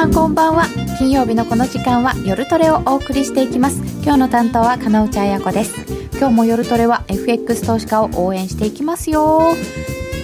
[0.00, 0.64] さんこんばんは。
[0.98, 3.82] 金曜日のこの時間は夜トレをお送りしていきます。
[4.02, 5.74] 今日の担当は金内彩子です。
[6.16, 9.52] 今日も夜トレは FX 投資家を応援していきますよ。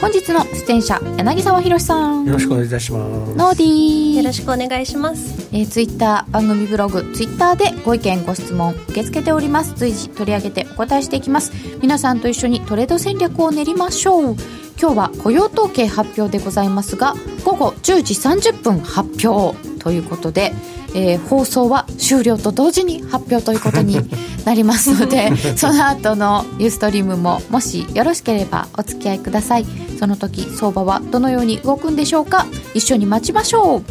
[0.00, 2.26] 本日の出演者柳沢博さん。
[2.26, 3.34] よろしくお願いいたします。
[3.34, 4.16] ノーディー。
[4.16, 5.48] よろしくお願いします。
[5.52, 9.74] えー、ツイッター番組ブログツイッターでご意見ご質問受け付けております。
[9.74, 11.52] 随時取り上げてお答えしていきます。
[11.80, 14.36] 皆さんと一緒にトレード戦略を練りましょう。
[14.78, 20.52] 今日は雇用統計発表でございますが午後10時30分発表ということで、
[20.96, 23.98] えー、放送は終了と同時に発表ということに
[24.46, 29.66] なりますので その後のユーストリームももしよろしければお付き合いください。
[29.98, 32.46] その時相場はどのように動くんでしょうか？
[32.74, 33.82] 一緒に待ちましょう。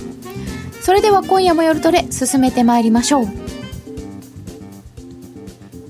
[0.83, 3.27] それでは今夜も夜トレ進めてまいりましょう。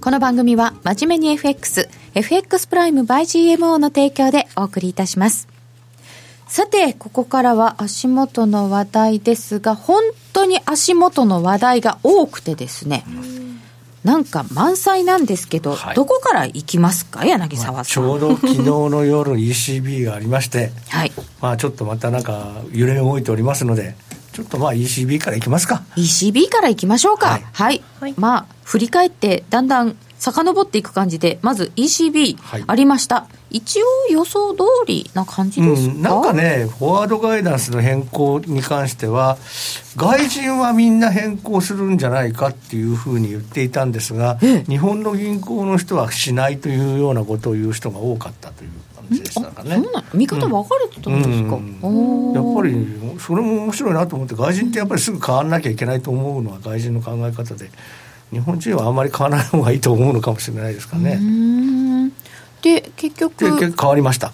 [0.02, 5.55] この番組は真面目に FX FX プライム by GMO の提供でお送りいたします
[6.48, 10.02] さてここからは足元の話題ですが本
[10.34, 13.04] 当に足元の話題が多くてですね、
[14.04, 23.96] なんか満載なんですけど、はい、どこから行きますか、柳沢さん、まあ、ちょうど昨日の夜、ECB がありまして、はい、まあちょっとまたなんか、揺れ動いておりますので、
[24.32, 25.84] ちょっとまあ ECB からいきますか。
[25.96, 27.28] ECB からいきましょうか。
[27.28, 27.44] はい。
[27.54, 33.28] はい、はい、まあ、振り返って、だんだん遡っていく感じで、まず ECB ありました。
[33.56, 39.38] はい、一応予想通りな感じですか、うん、なんかね、フォワードガイダンスの変更に関しては、
[39.96, 48.70] 外人はみんな変更するんじゃないかっていうふうに言っていたんですが、日本の銀行の人はしないというようなことを言う人が多かったという。
[49.10, 49.76] じでしたかね。
[49.76, 51.80] そうな見方分かれてたんですか、うん。
[51.82, 57.70] うん、やっぱりそれも面白いなと思って外人ってやっぱりすぐ変わらなきゃいけないと思うのは外人の考え方で
[58.32, 61.20] 日本人はあんまり変わらない方がいいと思うのかもしれないですかね。
[62.66, 63.46] で結局。
[63.46, 64.34] で結局変わりました。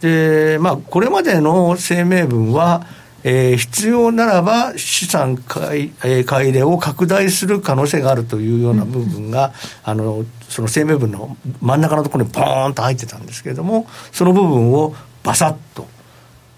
[0.00, 2.86] でまあこれまでの声明文は
[3.24, 9.52] えー、必要ならば資産買い,、えー、買い入れを拡大する可能性があるというような部分が、
[9.86, 15.86] うん、あのその声明文の真ん中のところにポーンと入ってたんですけれどもその部分をバサッと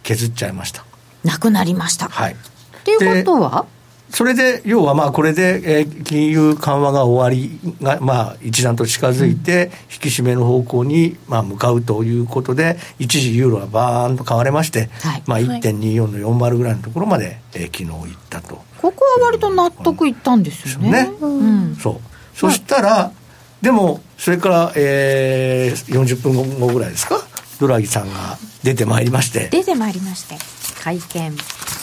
[0.03, 0.87] 削っちゃいました。
[1.23, 2.09] なくなりました。
[2.09, 2.37] はい。
[2.85, 3.67] ということは？
[4.11, 18.63] それで、要はまあこれで、えー、金融緩和が終わりが、まあ、一段と近づいて、引き締めの方向に、まあ、向かうということで、一時ユーロはバーンと買われまして、はいまあ、1.24の40ぐらいのところまで、えー、昨日行ったと。
[18.81, 20.91] ここは割と納得いったんですよね。
[20.91, 22.01] ねうん、そう
[22.35, 23.13] そしたら、
[23.63, 27.17] でも、それから、えー、40分後ぐらいですか、
[27.59, 29.49] ドラギさんが出てまいりまして。
[29.51, 30.37] 出てまいりまして、
[30.83, 31.35] 会見。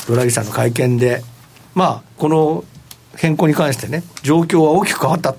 [0.08, 1.24] ドラギさんの会見で、
[1.76, 2.64] まあ、この
[3.16, 5.36] 変更に関してね、状況は大きく変わった。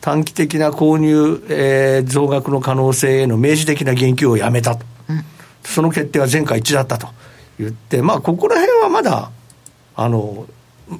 [0.00, 5.24] 短期的な購入、えー、増額の可能性への明示的な言及をやめたと、うん、
[5.62, 7.08] その決定は前回一致だったと
[7.58, 9.30] 言って、まあ、ここら辺はまだ、
[9.94, 10.46] あの、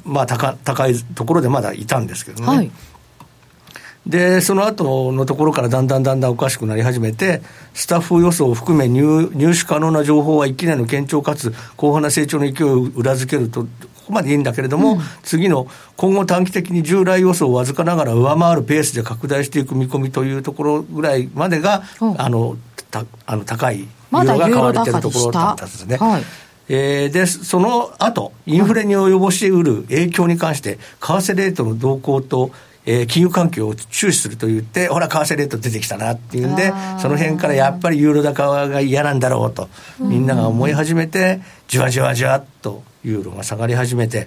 [0.04, 2.46] まあ高、高いところでまだいたんですけどね。
[2.46, 2.70] はい、
[4.06, 7.42] で、その後のところからだんだんだんだんおかしくなり始めて、
[7.74, 13.66] スタッフ予想を含め入入手可能な情報は一気にの堅調かつ広範な成長の勢いを裏付けると、
[14.08, 22.56] ここまでいいんだけれども、うん、次の今後短期的に従来予想をわずかながら上回るペースで拡大していく見込みというところぐらいまでが、うん、あの
[22.90, 25.98] たあの高いユーロが買われてるところだったんですね。
[25.98, 26.22] はい。
[26.70, 32.50] えー、で、その後、インフレに及ぼしうる影響に関して、為替レートの動向と
[32.90, 39.68] えー、金融環境を注視すると言って、ほら、為替レート出てきたなっていうんで、その辺からやっぱりユーロ高が嫌なんだろうと、
[39.98, 44.26] みんなが思い始めて、じわじわじわっとユーロが下がり始めて、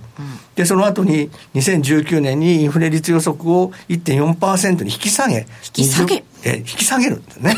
[0.54, 7.56] で、その後に2019年にインフレ率予測を1.4%に引き下げ、引き下げえ引き下げるんですね。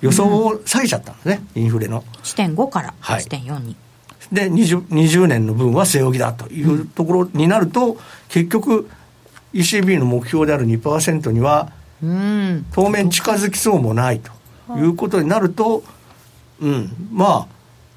[0.00, 2.02] 予想を下げちゃったんですね、インフレの。
[2.22, 3.76] 1.5から1.4に。
[4.32, 7.98] で20、20年の分は据え置きだというところになると、
[8.30, 8.88] 結局、
[9.54, 11.72] ECB の目標である2%には、
[12.72, 14.32] 当面近づきそうもないと
[14.76, 15.82] いうことになると、
[16.60, 17.46] うん、まあ、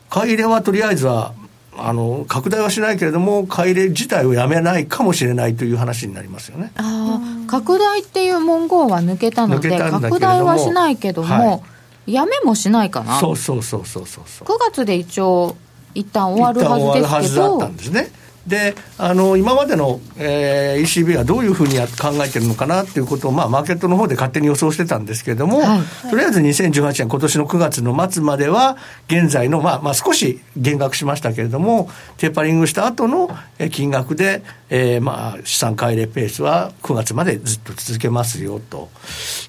[0.10, 1.34] 買い入れはとりあえずは、
[1.82, 6.72] あの拡大はしないけれども、買い入れ自体をやめないかもしれないという話になりますよね。
[6.76, 11.60] あ拡大っていう文言は抜けたので、拡大はしないけども、は
[12.06, 14.48] い、やめもしないかな、そうそうそうそうそうそう。
[14.48, 15.56] 9月で一応、
[15.96, 17.50] 一旦終わるはずですけど。
[17.52, 18.12] だったんですね
[18.50, 33.30] であの今までの、えー、ECB はどういうふうに考えてるのかなっていうことを、まあ、マーケットの方で勝手に予想してたんですけれども、はい、とりあえず2018年、今年の9月の末までは、現在の、まあまあ、少し減額しましたけれども、テーパリングした後の
[33.72, 38.90] 金額で、えーまあ、資産買い入れペースは9月までずっと続けますよと。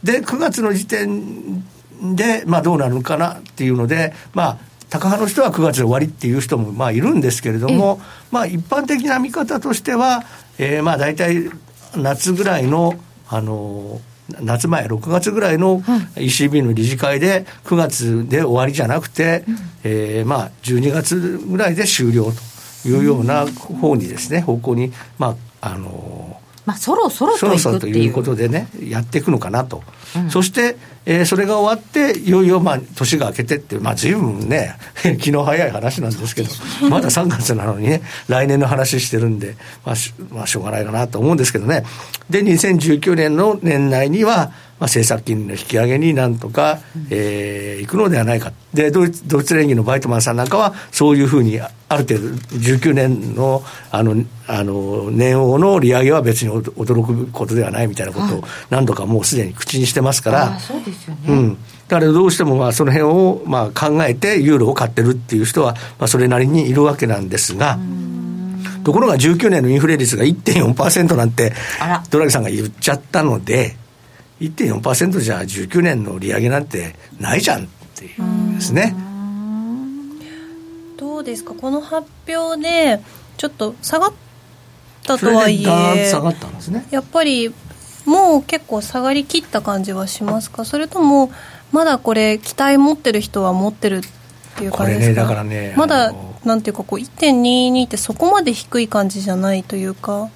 [0.05, 1.65] で、9月の時点
[2.15, 4.59] で、まあ、どうなるのかなっていうので、まあ、
[4.91, 8.01] 高派の人は9月で終わりっていう人もまあいるんですけれども、
[8.31, 10.25] まあ、一般的な見方としては、
[10.59, 11.51] えー、まあ大体
[11.97, 12.95] 夏ぐらいの、
[13.29, 14.01] あの
[14.41, 15.81] 夏前、6月ぐらいの
[16.17, 22.31] ECB の理事会で、9月で終わりじゃなくて、うん、えー、まあ、12月ぐらいで終了
[22.83, 29.83] というような方にですね、方向に、まあ、あのまあ、そろそろとそろということでね、やっていくのかなと、
[30.17, 30.77] うん、そして、
[31.07, 34.77] えー、それが終わって、いよいよまあ年が明けてって、まあ、ずいぶんね、
[35.21, 36.51] 気の早い話なんですけど、
[36.89, 41.85] まだ3月なのにね、来年の話してるんで、まあし、まあ、しょうがないかなと思うんですけどね、
[42.29, 46.81] で、2019年の年内には、まあ、政策金利の引き上げになんとか、
[47.11, 48.53] えー、いくのではないか。
[48.73, 61.21] で、ドイツ、ドイツ連銀のバイトマンさんなんかは、そういうふうに、ある程度、19年の、あの、あの、年王の利上げは別に驚くことではないみたいなことを、何度かもうすでに口にしてますから、そうですよね。
[61.29, 61.59] うん。
[61.89, 67.81] だからどうしてもまあその辺をまあ考えてユーロを買ってるっていう人はまあそれなりにいるわけなんですが、
[68.85, 71.53] ところが19年のインフレ率が1.4%なんて
[72.11, 73.77] ドラギさんが言っちゃったので、
[74.41, 78.95] 1.4%じゃ19年の利上げなんてないじゃんっていうですね。
[80.97, 83.01] どうですか、この発表で、
[83.37, 84.13] ちょっと下がっ
[85.05, 86.87] たとはいえ、下がったんですね。
[86.91, 87.53] やっぱり
[88.07, 91.31] もう結構下がりきった感じはしますか、それとも、
[91.73, 94.01] まだこれ、期待持ってる人は持ってるっ
[94.57, 96.15] ていう感じですか、ね、だからね、まだ
[96.45, 100.31] なんていうかこう、1.22ってそこまで低い感じじゃないというか。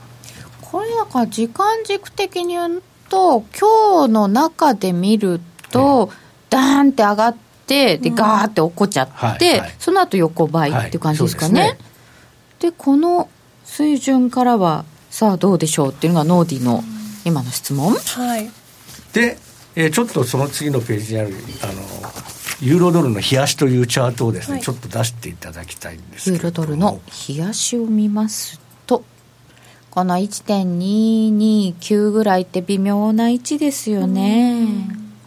[0.60, 5.40] これだから時間軸的に言うと今日の中で見る
[5.70, 6.10] と、
[6.50, 7.36] ダーンって上がっ
[7.66, 11.60] てでガーって落っこっちゃって、その後横ばいっていう感じですかね。
[11.60, 11.76] はい、
[12.60, 13.28] で、ね、この
[13.64, 16.82] 水準からはさあどうでしょうっていうのがノーディの
[17.24, 17.94] 今の質問。
[17.94, 18.50] はい、
[19.12, 19.38] で、
[19.76, 21.72] えー、ちょっとその次のページにあるあの
[22.60, 28.60] ユーロドルの冷やしというチャートをですね、はい、ちょっと出していただきたいんですユーロドルの冷やしを見ます
[29.94, 34.66] この1.229ぐらいって微妙な位置ですよね。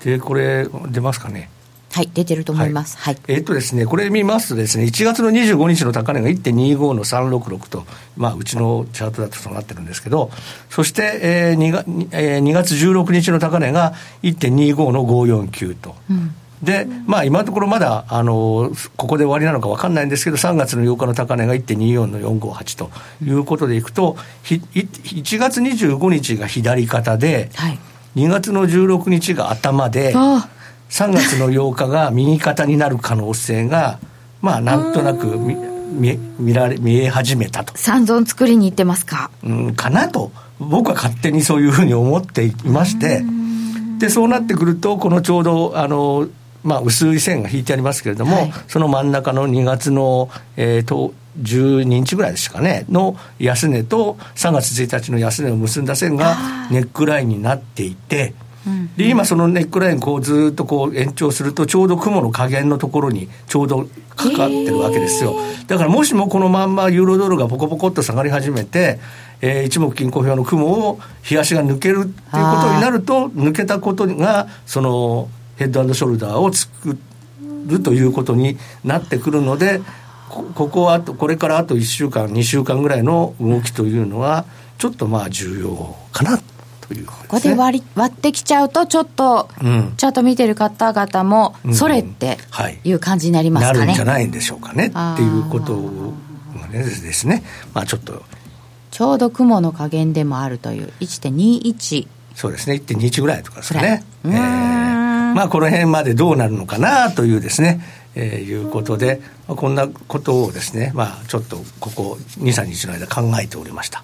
[0.03, 1.49] で、これ、出ますかね？
[1.93, 2.97] はい、出てると思います。
[2.97, 3.13] はい。
[3.13, 7.85] はい、えー、っとですね、これ見ますとですね、1月の25日の高値が1.25の366と、
[8.17, 10.29] まあ、うちのチャートだとそうなってるんですけど、
[10.69, 15.95] そして、えー 2, がえー、2月16日の高値が1.25の549と。
[16.11, 22.89] うんで、まあ、今のところまだ、あの、ここで終わりなのか分かんないんですけど、3月の8日の高値が1.24の458と
[23.23, 27.79] いうことでいくと、1月25日が左肩で、はい、
[28.15, 33.99] 2月の16日が頭で、3月の8日が右肩になる可能性が、
[34.41, 35.55] まあ、なんとなく見
[35.89, 37.73] 見見られ見え始めたと。
[37.77, 39.31] 三尊作りに行ってますか？
[39.43, 43.23] うん、かなと、僕は勝手にそういうふうに思っていまして、
[43.99, 46.27] で、そうなってくると、このちょうど、あの、
[46.67, 56.35] まあ、薄い線が引いてありますけれども、はい、その真ん中の2月の、えー、と12日ぐらいですかね、の安値と3月1日の安値を結んだ線が
[56.69, 58.33] ネックラインになっていて、
[58.97, 63.87] で今そのネックラインこうずっとこう延長するとちょうど雲の加減のところにちょうど
[64.17, 65.35] かかってるわけですよ、
[65.67, 68.99] だからもしもこのまんまユーロドルがポコポコっと下がり始めて
[69.41, 76.97] えー、一目金衡表の雲を日足が抜けるっていうことになると抜けたことがそのヘッドショルダーを作
[77.67, 79.81] るということになってくるので
[80.29, 84.45] ここはこれからあと1週間2週間ぐらいの動きというのは
[84.77, 86.39] ちょっとまあ重要かな
[86.81, 92.37] という、ね、ここで割り割ってきちゃうとちょっと、うん、チャート見てる方々もそれって
[92.83, 94.87] いう感じになりますかね、うんはい、なるんじゃないんでしょうかね。
[94.87, 95.75] っていうこと
[96.59, 97.43] がねですね。
[97.73, 98.21] まあちょっと。
[98.91, 100.91] ちょうど雲の加減でもあるという。
[101.01, 102.75] 1.21そうですね。
[102.75, 104.03] 1.21ぐらいとかですね。
[104.25, 104.96] えー
[105.35, 107.81] まあ、この辺までどうなるのかなというですね、
[108.15, 114.03] えー、いうことで、まあ、こんなことをですね、まあ、ちょっとここ2、3日の間考えておりました。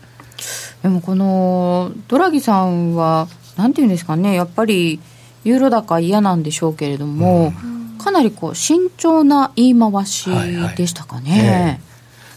[0.82, 3.28] でもこのドラギさんは、
[3.58, 5.00] なんていうんですかね、やっぱり
[5.44, 10.30] ユーロ高嫌なんでしょうけれども、うん、かなりこう慎重な言い回し
[10.76, 11.32] でしたかね。
[11.32, 11.80] はいはいえ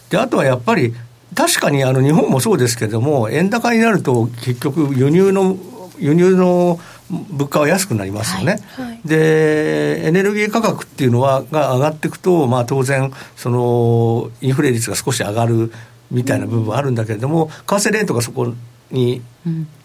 [0.09, 0.93] ー、であとはやっぱり
[1.35, 5.57] 確かにあの日本もそうですけれども、円高になると結局輸入の
[5.99, 6.79] 輸入の
[7.09, 8.85] 物価は安くなりますよね、はい。
[8.87, 15.71] はい、でエネルギー価格っていうのはが上がっていくと、まあ、当然そのインフレ率が少し上がる
[16.11, 18.53] みたいな部分はあるんだけれども、うん、為替レートがそこ
[18.91, 19.21] に、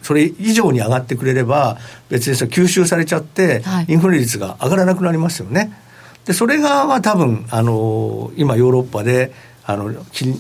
[0.03, 5.73] それ以上に上がってくれれば別にそ吸収されちゃって、インフレ率が上がらなくなりますよね。
[6.25, 9.33] でそれがまあ多分あの今ヨーロッパで
[9.65, 9.93] あの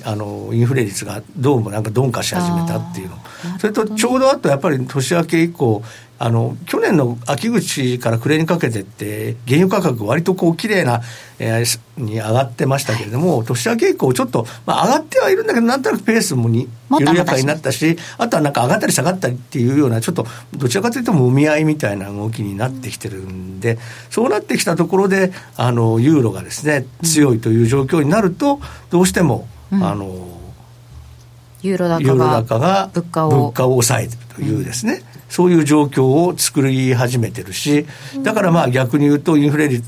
[0.04, 3.18] あのインフレ率がどうもなんか鈍化し始めたっていうの。
[3.58, 5.82] それとちょうどあとやっぱり年明け以降
[6.24, 11.02] あの去年の秋口から暮れにかけてって、原油価格、割とこう綺麗な、
[11.40, 20.24] えー、に上がってましたけれども、年明け以降、ちょっと、まあ、上がってはいるんだけど、なんとなくペースもに緩やかになったし、あとはなんか上がったり下がったりっていうような、ちょっと
[20.56, 28.60] どちらかというと、もみ合いみたいな動きになってきてるんで、そうなってきたところで、あのユーロがですね、強いという状況になると、
[28.90, 30.38] どうしても、うん、あの
[31.62, 31.88] ユーロ
[32.42, 37.86] 高が物価を物価を抑えてるというですね、うん、そういう状況を作り始めてるし、
[38.22, 39.82] だからまあ逆に言うと、インフレ率、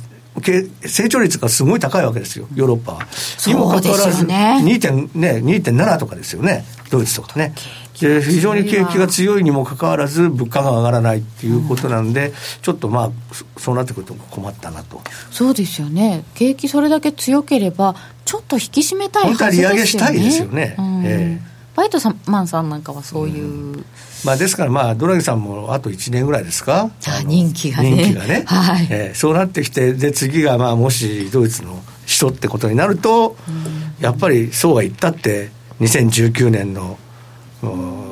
[0.86, 3.06] 成長率がすごい高いわけですよ、ヨーロッパは。
[3.46, 7.52] にもかかわらず、ね、2.7とかですよね、ドイツとかね。
[8.00, 13.10] で非常に景気が強いにもかかわらず、物価が上がらないっていうことなんで、うん、ちょっとまあ、
[13.58, 15.02] そうなってくると困ったなと。
[15.30, 19.68] そうですよね、景気それだけ強ければ、ちょっと引き締めたいはずですよね。
[19.68, 20.74] 本当は利上げしたいですよね。
[20.78, 23.84] うん、えーバイトさんマンさんなんかはそういう、うん、
[24.24, 28.86] まあ、ですから、まあ、ドラギさんもあと1年ぐらいですか、あ人気がね、人気がね、 はい。
[28.90, 35.50] えー、そうなってきて、で次がまあもしドイツの人ってことになると、うん、やっぱりそうは言ったって、
[35.80, 36.96] 2019年の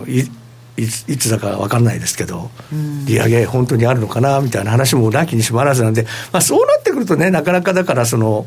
[0.09, 8.47] いいいつだか分かんないですけど、うん、利上げ、本当にあるのかなみたいな話もなきにしもあらずなんで、まあ、そうなってくるとね、なかなかだから、その、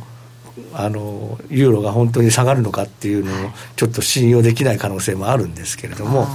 [0.74, 6.28] あのユーロが本当に下がるのかっていうのをちょっと信用できない可能性もあるんですけれども。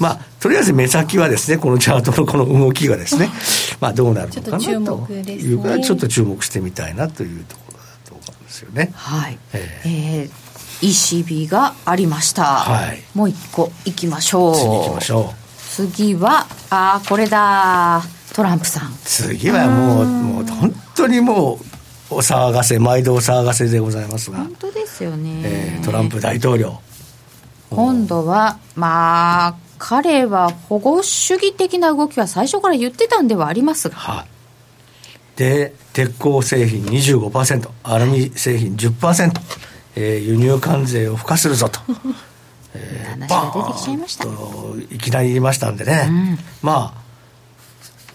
[0.00, 3.30] まあ、とりあえず目先はですね、このチャートのこの動きがですね、
[3.80, 8.90] まあどうなるのかなというか、ちょっと注目してみたいなというところだと思うんですよね。
[8.96, 9.38] はい。
[9.52, 12.42] えー、えー、ECB がありました。
[12.44, 13.00] はい。
[13.14, 14.54] もう一個いきましょう。
[14.56, 15.42] 次行きましょう。
[15.56, 18.02] 次は、ああ、これだ。
[18.34, 18.92] トランプさん。
[19.04, 21.71] 次はもう、もう本当にもう、
[22.14, 24.38] お騒がせ毎度お騒がせでございますが。
[24.38, 26.80] 本当ですよね、えー、トランプ大統領。
[27.70, 34.26] 今度はまあ彼は保護主義的な動きは最初から言ってたんではありますが、は
[35.36, 39.32] で鉄鋼製品25%アルミ製品10%、
[39.96, 41.80] えー、輸入関税を付加するぞと。
[42.74, 44.24] えー、話が出てきちゃいました
[44.94, 47.01] いきなり言いましたんでね、うん、まあ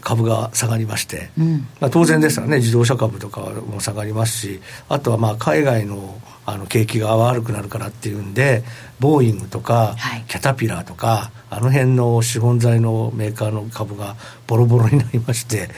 [0.07, 2.59] 株が下がりまして、うん、まあ、当然ですよね。
[2.59, 4.61] 自動車株とかも下がりますし。
[4.87, 8.63] あとはまあ海外のあの景気が悪くなるからっていうんで
[9.01, 14.15] ボーイングとか、はい、キャタピラーとかあの辺の資本財のメーカーの株が
[14.47, 15.69] ボロボロになりまして。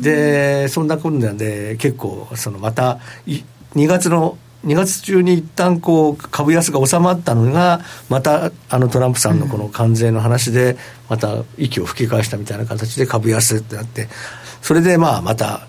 [0.00, 10.76] でそんなことなんで結構そのまた2月の2月中に一旦こう株安が収まったのが、またあのトランプさんのこの関税の話で、
[11.08, 14.08] また息を吹き返したみたいな形で株安ってなって、
[14.62, 15.68] それでまあまた、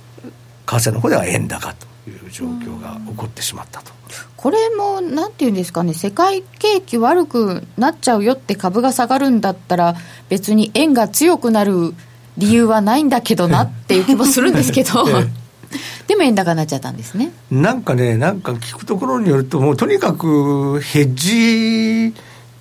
[0.66, 3.92] 為替の方では円高という状況が起こってしまったと。
[4.36, 9.96] これもなんていうんですかね、世界景気悪くなっちゃうよって株が下がるんだったら、
[10.30, 11.94] 別に円が強くなる
[12.38, 15.06] 理由はないんだけどなっていう気もするんですけど。
[16.08, 22.14] でも円高になっちゃったんですねなんかね、なんか聞くところによると、もうとにかくヘッジ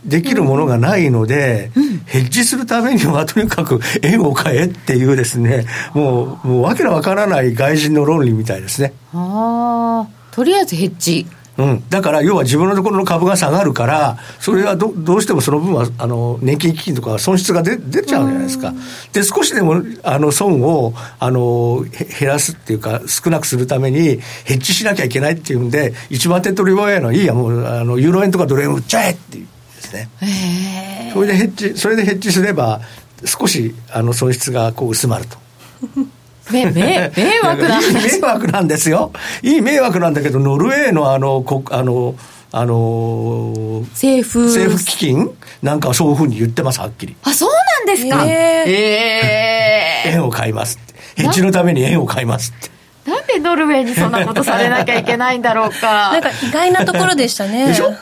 [0.05, 8.93] できるものがないので、うん、ヘッジするためにはとにかく円を買えっていうですね、もう、もうわけのわからない外人の論理みたいですね。
[9.13, 11.27] ああ、とりあえずヘッジ。
[11.59, 18.75] うん、だから要は自分のところの株が下がるから、それはどどうしてもその分はあの年金基金とか損失が出出ちゃうじゃないですか。
[19.13, 21.85] で、少しでもあの損をあの
[22.19, 29.47] 減らすっていうか、少なくするために、ヘッジしなきゃいけないっていうんで、一番手っ取り早いのは、いいや、もうあのユーロ円とかドル円売っちゃえっていう
[29.77, 31.11] ですね。
[31.15, 32.81] それでヘッジ、それでヘッジすれば、
[33.25, 35.39] 少しあの損失がこう薄まると。
[36.51, 39.13] 迷惑なん迷惑なんですよ。
[39.43, 42.15] いい迷惑なんだけど、ノルウェーのあの、こあの、
[42.53, 45.31] あの政府政府基金？
[45.63, 47.17] なんかそういうふうに言ってます、はっきり。
[47.23, 48.25] あ、そうなんですか？
[48.25, 50.95] えー、えー、円を買いますって。
[51.23, 52.71] ヘッジのために円を買いますって。
[53.11, 56.13] なんでノルウェーにそんなことされなきゃいけないんだろうか。
[56.13, 57.69] なんか意外なところでしたね。
[57.69, 57.95] でしょ、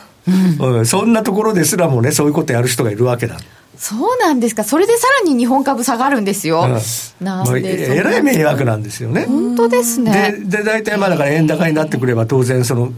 [0.59, 3.37] うん、そんなところですらもね、そういうことやる人がいるわけだ。
[3.77, 9.25] そうなんですか、それでさらに日本株下がるんですよ、うん、なんでえらい迷惑なんですよね。
[9.25, 10.33] 本当ですね。
[10.45, 12.93] でで大体まあだから円高になってくれば、当然その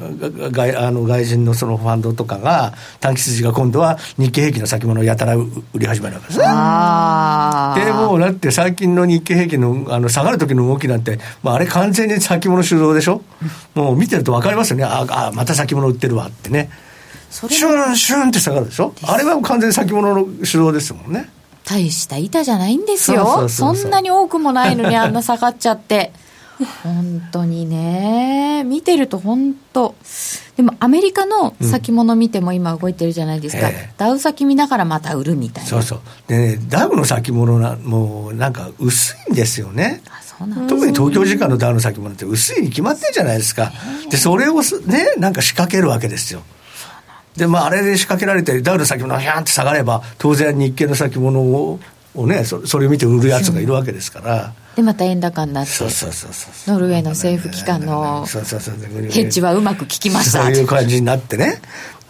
[0.52, 6.46] 外あの外人のそのファンドとかが、短期筋が今度は日経平均の先物をやたら売り始めるわけですね。
[6.46, 13.24] でもうだって最近の日経平均のあの下がる時の動きなんて、まあ、あれ完全に先物主導でしょ、
[13.74, 16.70] もう見てると分かりますよね、ああ、また先物売ってるわってね。
[17.30, 18.94] シュンシュンって下がるでしょ？
[19.04, 21.30] あれは完全に先物の手動ですもんね。
[21.66, 23.50] 大した板じゃないんですよ。
[23.50, 26.12] そんなに多くもないのにあんな下がっちゃって。
[26.84, 29.94] 本当にね、見てると本当、
[30.56, 33.76] でもアメリカの先物見ても今動いてるじゃないですか、うん。
[33.76, 35.70] えダウ先見ながらまた売るみたいな。
[35.70, 36.00] そうそう。
[36.26, 40.02] でね、ダウの先物な、もうなんか薄いんですよね。
[40.68, 43.72] 特に東京時間のダウの先物って薄いに決まってるじゃないですか。
[44.10, 46.42] で、それをね、なんか仕掛けるわけですよ。
[47.38, 51.80] で、まあ、あれで仕掛けられて、ダウの先物がヒャンって下がれば、当然日経の先物を
[52.18, 54.54] をねそ、それを見て売るやつがいるわけですから。
[54.76, 61.62] で、また円高になって、そうそうそうそうノルウェーの政府機関のヘッジはうまく効きましたそういう感じになってね。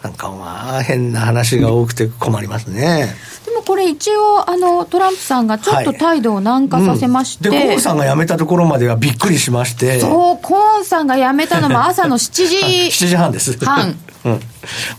[0.02, 3.14] なんかまあ変な話が多くて困りますね。
[3.44, 9.98] でもこれ一応あのトランプさんがちょっと態度を軟化させまして、はいうん、でコーンさんが辞めたところまではびっくりしまして。
[10.00, 12.56] そうコーンさんが辞めたのも朝の7時
[13.06, 13.58] 7時半です。
[13.64, 14.40] 半、 うん、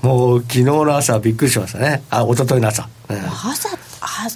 [0.01, 2.03] もう昨日の朝びっくりしましたね。
[2.09, 3.69] あ一昨日の朝、うん、朝
[4.01, 4.27] あ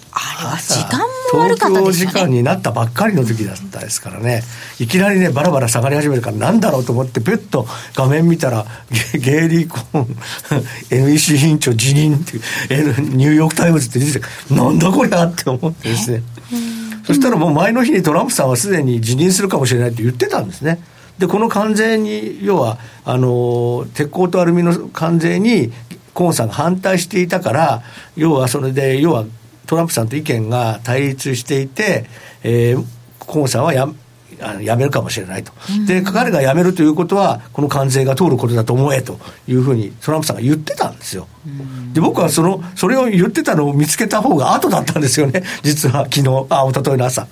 [0.57, 0.99] 時間
[1.33, 2.05] も悪かったですね。
[2.05, 4.43] 東京時間になったばっかりの時だったですからね。
[4.79, 8.65] いきなりねバラバラ下がり始めるからなんだろうと思ってペッと画面見たら
[9.13, 10.15] ゲイリー・コーン
[10.91, 12.37] NEC 委員長辞任って
[13.01, 16.23] ニューヨーク・タイムズって出ててなんだこりゃって思ってですね。
[17.05, 20.79] そしたらもう前の日にトランプさんはすでに辞任するかもしれないって言ってたんですね。
[21.19, 25.71] でこの関税に要はあの鉄鋼とアルミの関税に
[26.13, 27.83] コーンさんが反対していたから
[28.15, 29.25] 要はそれで要は
[29.65, 32.05] トランプさんと意見が対立していて、
[32.43, 32.85] えー、
[33.19, 33.87] コンさんはや
[34.41, 35.51] あの辞めるかもしれないと、
[35.85, 41.27] で彼が辞めるということは、この関税が通ることだと思えというふうにトランプさんが言ってたんですよ。
[41.93, 47.27] で僕はそのそれを言ってたのを見つけた方が後だったんですよね、実は昨日あ一昨日の朝。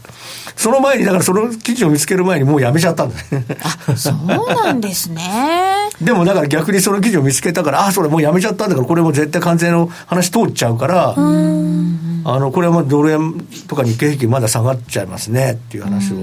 [0.56, 5.90] その前に、だからその記事を見つける前にもうやめちゃったんですあそうなんですね。
[6.02, 16.18] でもだから逆にその記事を見つけたから、あそれもうやめちゃったんだから、これも絶対関税の話通っちゃうから、あのこれはもうドル円とか日経平均まだ下がっちゃいますねっていう話を、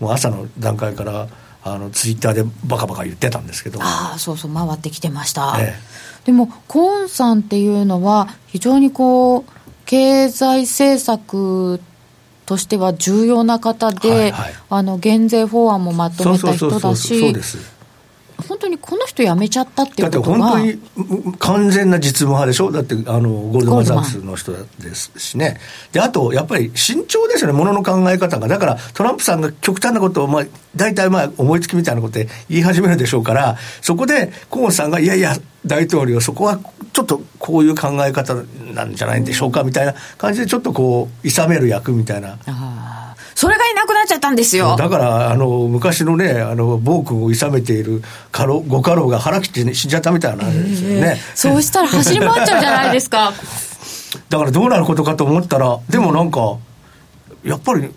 [0.00, 1.26] もう朝の段階から。
[1.66, 5.74] あのツイッターでバカバカ言ってたんですけどああそうそう回ってきてました、ええ、
[6.24, 9.44] でもコーンさんっていうのは非常にこう
[9.84, 11.80] 経済政策
[12.46, 17.34] としては重要な方で、はいはい、あの減税法案もまとめた人だし、
[18.48, 25.60] 本当にこの人辞めちゃったっていうことはだって本当に完全な実務派でしょ、だってあのゴールドマン・ザックスの人ですしね、
[25.92, 30.44] であとやっぱり慎重ですよね、ものの考え方が、だからトランプさんが極端なことを、まあ、
[30.76, 36.58] 大体まあ思いつきみたいなことで言い始めるでしょうから、そこで河野さんが、いやいや、大統領、そこは
[36.92, 38.34] ちょっとこういう考え方
[38.74, 42.38] なんじゃないんでしょうかみたいな感じで、ちょっとこう、いさめる役みたいな。
[43.34, 44.76] それがいなくなっちゃったんですよ。
[44.76, 51.36] だから、あの、昔のね、あの、暴君をいさめている家老、ご家老が腹切って、死んじゃったみたいなですよね、えー。
[51.36, 53.32] そうしたら走り回っちゃうじゃないですか。
[54.30, 56.56] だからどうなることかと思ったら、でもなんか、
[57.44, 57.88] やっぱり、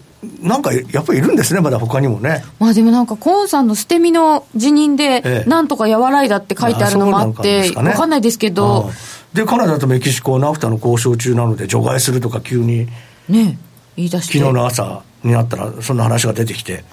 [0.42, 2.44] なんかやっぱりいるんですね、まだ他にもね。
[2.60, 8.92] まあでもなんか、コーンさんの捨て身の辞任で、なんとか和らいだって書いてあるのもあって、わ、かんないですけど。
[9.34, 12.88] で、カナダとメキシコ、ナフタの交渉中なので、除外するとか、急に。
[13.30, 13.60] ね
[13.96, 14.40] 言い出して。
[14.40, 16.84] 昨日の朝になったら、そんな話が出てきて。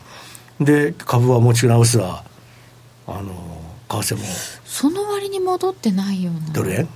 [0.61, 2.23] で、株は持ち直すわ、
[3.07, 3.33] あの、
[4.03, 4.23] 為替も。
[4.65, 6.53] その割に戻ってないような。
[6.53, 6.77] どれ？
[6.79, 6.87] はい。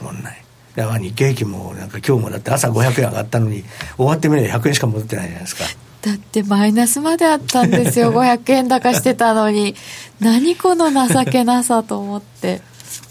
[0.00, 0.42] 戻んない。
[0.76, 3.64] だから日経平均もなんか今日もだって朝500円上がったのに
[3.96, 5.64] 終わってみれば100円しか戻ってないじゃないですか
[6.02, 9.74] だってマイナスまであったんですよ 500円高してたのに
[10.20, 12.62] 何この情けなさと思って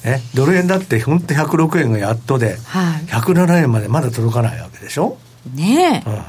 [0.06, 5.18] えドル円だって本当106円がやっとで、はい、107円までまだ届かないわけでしょ？
[5.54, 6.24] ねえ、うん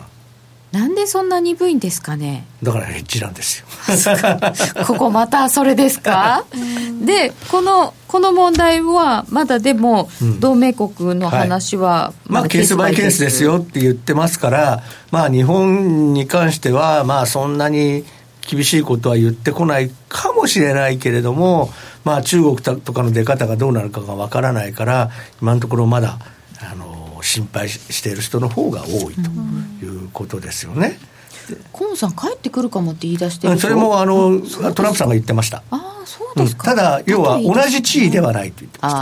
[0.72, 2.44] なんでそんな鈍いんですかね？
[2.62, 3.66] だからヘッジなんですよ。
[4.87, 6.44] ここまたそれですか？
[7.04, 18.04] でこのこの問題はまだでも同盟国の話は、うんはい、まあケースバイケースですよって言ってますからまあ日本に関してはまあそんなに
[18.46, 21.70] 厳しいことは言ってこないかもしれないけれども
[22.04, 26.18] まあ中国とかの出方がどうなるかがわからないから今のところまだ
[27.29, 30.99] 心配している人の方が多いということですよね。
[31.73, 34.41] 河野さん帰ってくるかもって言い出してそれもあの
[34.75, 35.62] トランプさんが言ってました。
[35.71, 38.93] あそうですか、うん、ただ要は同じ地位ではないと言ってまし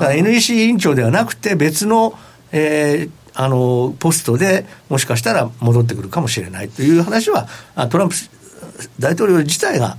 [0.00, 0.06] た。
[0.06, 2.14] だ NEC 委員長ではなくて別の、
[2.52, 7.48] えー、あのポストでもしかしたら戻ってくるかもしれないという話は
[7.90, 8.14] トランプ
[8.98, 9.96] 大統領自体が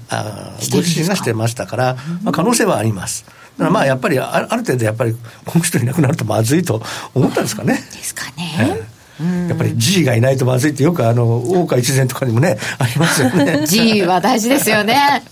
[0.71, 3.25] ご自身がしてましたから、まあ、可能性はあります。
[3.61, 6.81] だからまあやっぱりある程度やっぱりこの人いなくなるとまずいと
[7.13, 7.75] 思ったんですかね。
[7.75, 8.81] ですかね。
[9.47, 13.67] やっぱり G がいないとまずいってよくあの大岡一善とかにもね ありますよね。
[13.67, 15.23] G は大事ですよね。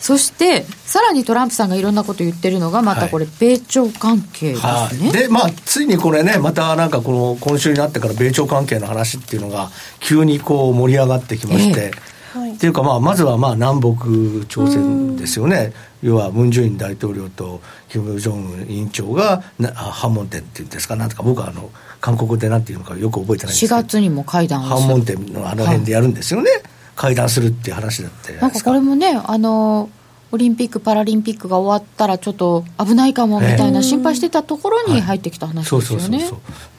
[0.00, 9.68] そしてさらにトランプさんがいろんなこと言ってるのがまたこれ米朝関係ですね、はい、でまあついにこれねまたなんかこの今週になってから米朝関係の話っていうのが
[10.00, 12.07] 急にこう盛り上がってきまして、え
[12.38, 15.72] はい、っていうか、まあ、まずはまあ南北朝鮮ですよね、
[16.02, 19.42] 要はムン・ジェイン大統領とキム・ジョンウン委員長が
[19.74, 21.70] 反問店っていうんですか、なんとか僕はあの
[22.00, 26.62] 韓国でなんていうのかよく覚えてないんですけど、4月にも会談反問店のあの辺でやるんですよね、はい、
[26.96, 29.90] 会談するっていう話だってなんかこれもね、あの
[30.30, 36.30] オリンピック・パラリンピックが終わったら、ちょっと危ないかもみたいな心配してたところに入ってきた話ですよね。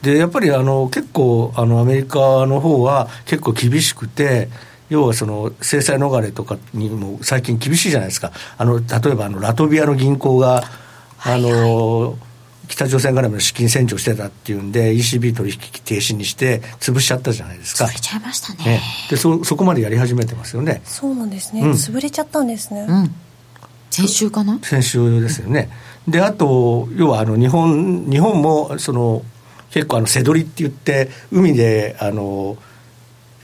[0.02, 4.48] でやっぱりあの結構あの、アメリカの方は結構厳しくて、
[4.90, 10.64] 要はその制裁逃れとかにも最近厳しいじゃないですか、あの例えばあのラトビアの銀行が、
[11.22, 12.16] あの、はいはい、
[12.68, 17.86] 北朝鮮からの資金洗浄してたっていうんで、ECB 取引停止にして、潰しちゃったじゃないですか。
[17.86, 18.64] 潰れちゃいましたね。
[18.64, 20.82] ねでそそこまでやり始めてますよね。
[20.84, 22.86] そうなんですね、うん、潰れちゃったんですね。
[22.88, 23.14] うん
[23.90, 24.58] 先週かな？
[24.62, 25.68] 先週ですよね。
[26.06, 29.22] で、あと、要はあの日本、日本もその
[29.70, 32.56] 結構あの、瀬取りって言って、海であの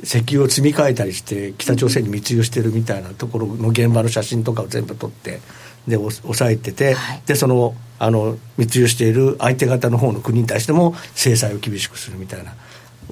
[0.03, 5.41] 石油を積み替えたりして、北朝鮮に密輸してるみたいなところの現場の写真とかを全部撮って、
[5.89, 12.55] で抑えてて、はい、でそのあの密輸している相手方の方の国に対しても制裁を厳しくするみたいな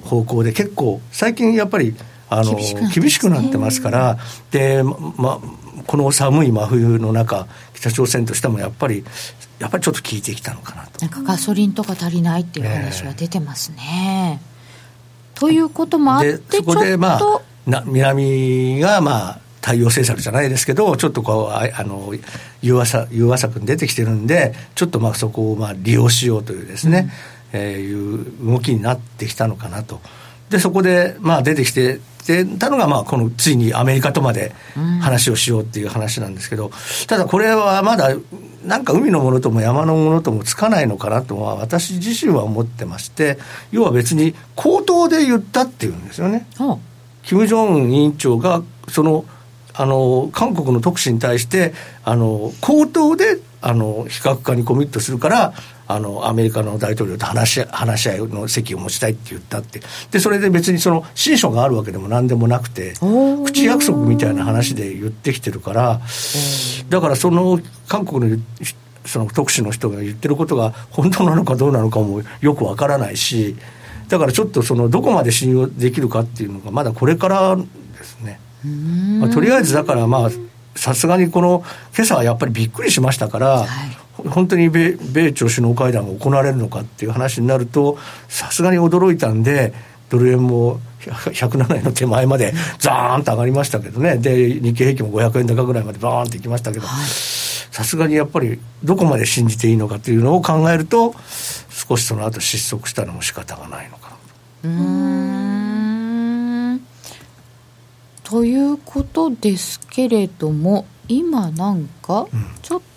[0.03, 1.95] 方向で、結構、最近やっぱり、
[2.27, 2.55] あの
[2.93, 4.17] 厳しくなってますから、
[4.51, 5.39] でま
[5.85, 9.05] この寒い真冬の中、北朝鮮としてもやっぱり、
[9.59, 10.99] やっぱりちょっと効いてきたのかなと。
[11.01, 14.39] なんかガソリンとか足りないっていう話は出てますね。
[14.41, 14.54] えー、
[15.35, 22.13] ということもあって、そこで、まあ、な南が、まあ、対応政策じゃないですけど、ちょっとこう、ああの
[22.61, 27.11] 融和策融和策に出てきてるんで、ちょっとまあそこをまあ利用しようというですね、
[27.53, 30.01] うん、えー、いう動きになってきたのかなと。
[30.51, 34.53] で、そこでまあ出てきて、てたのが、まあ、このついにアメリカとまで
[35.01, 36.71] 話をしようっていう話なんですけど、
[37.07, 38.15] ただこれはまだ、
[38.65, 43.37] なんか海のものとも山のものともつかないのかなとは、私自身は思ってまして、
[43.71, 46.47] 要は別に口頭で言ったっていうんですよね。
[47.23, 49.25] 金正恩委員長がその
[49.73, 55.53] あの韓国の特使に対してあの口頭であの非核化にコミットするから
[55.87, 59.81] あのアメリカの大統領と話し話し合いの席を持ちたいって言ったって。
[60.11, 62.93] でそれで別にその親書があるわけでも何でもなくて
[63.45, 66.01] 口約束みたいな話で言ってきてるから
[66.89, 68.37] だからその韓国の
[69.05, 73.55] その特使の人が言ってることが本当なのかどうなのかもよくわからないし
[74.07, 77.63] だからちょっとそのどこまで信用できるかっていうのがまだこれからで
[78.03, 78.39] すね。
[79.19, 80.29] まあ、とりあえずだからまあ
[80.75, 81.63] さすがにこの
[81.95, 83.67] 今朝はやっぱりびっくりしましたから、はい、
[84.17, 87.97] 本当に米米朝首脳会談が行われるのかっていう話になると
[88.27, 89.73] さすがに驚いたんで
[90.09, 94.17] ドル円も107円の手前までザーンと上がりましたけどね。
[94.17, 101.13] で日経平均も500円高ぐらいまでバーンっていきましたけどさすがにやっぱりどこまで信じていいのかっていうのを考えると
[101.69, 104.17] 少しその後失速したのも仕方がないのか
[104.63, 104.69] な。
[108.23, 108.31] と。
[108.37, 112.27] ということですけれども今なんか
[112.61, 112.94] ちょっと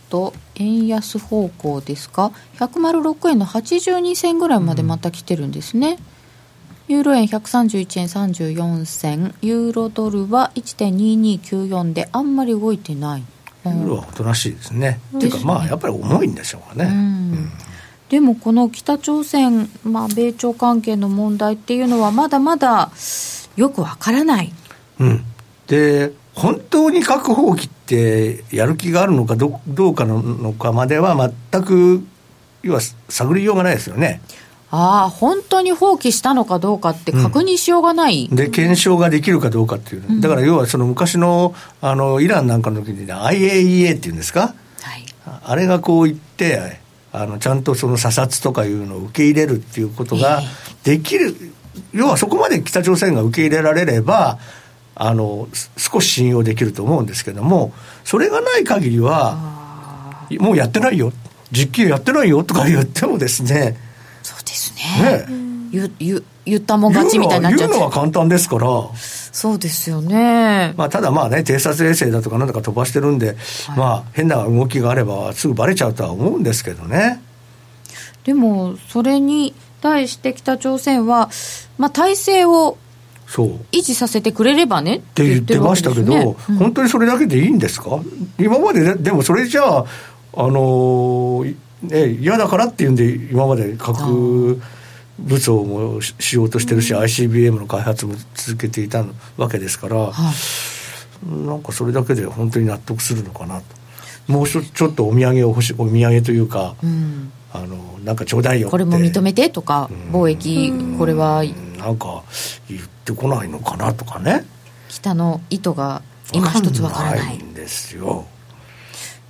[0.54, 5.98] 円安方向ですか、106円の82銭ぐらいまでまた来てるんですね、
[6.88, 9.34] うん、ユーロ円131円34銭。
[9.42, 13.24] ユーロドルは1.2294であんまり動いてない。
[13.66, 16.98] ユーロはおとなしいですね、っていうかまあやっぱり重いんでしょうかね、うん。
[16.98, 17.00] う
[17.34, 17.50] ん。
[18.08, 22.90] でもこの北朝鮮、まあ、米朝関係の問題っていうのはまだまだ
[23.56, 24.52] よくわからない。
[24.98, 25.24] うん、
[25.66, 32.04] で本当に核放棄ってやる気があるのかどどうかのかまでは全く
[32.62, 34.20] 要は探りようがないですよね。
[34.70, 46.80] ああ本当に放棄したのかどうかって確認しようがない、うん、で検証ができるかどうかっていう、だから要はその昔のあのイランなんかの時に、ね、IAEA っていうんですか、はい、あれがこう言って
[47.12, 50.42] あのちゃんとその査察とかいうのを受け入れるっていうことが
[50.84, 51.52] できる、えー、
[51.94, 54.38] 要はそこまで北朝鮮が受け入れられれば
[54.98, 57.72] あの少し信用できると思うんですけども
[58.04, 61.12] それがない限りはもうやってないよ。
[61.50, 63.76] 実験やってないよとか言ってもですね。
[64.22, 65.26] そうですね。
[65.26, 65.48] ね。
[65.70, 67.68] 言言言ったもん勝ちみたいになっちゃう。
[67.68, 68.66] 言うのは簡単ですから。
[68.94, 73.36] そうですよね、まあ、ただまあね偵察衛星だとかなんだか飛ばしてるんで、はい、
[73.76, 77.22] まあ変な動きがあればすぐばれちゃうとは思うんですけどね。
[78.24, 81.30] でもそれに対して北朝鮮は、
[81.78, 82.76] まあ、体制を
[83.72, 88.00] 維持させてくれればねって言ってましたけど、うん、本当にそれだけでいいんですか？
[88.38, 89.84] 今までででもそれじゃあ、
[90.34, 91.44] あの
[91.82, 94.60] ね、嫌だからっていうんで今まで核
[95.18, 99.04] 武装もしようとしてるし、うん、ICBM の開発も続けていた
[99.36, 100.12] わけですから、は
[101.22, 103.60] い、なんかそれだけで本当に納得するのかな。
[103.60, 103.64] と
[104.32, 111.44] もうちょちょっとお土産を欲しいお土産というか、うん、あのなんかちょうだいよこれも認めてとか、貿易これは。
[111.78, 112.24] なんか
[112.68, 114.44] 言ってこないのかなとかね。
[114.88, 117.38] 北の意図が今一つわからない。
[117.38, 118.26] んですよ。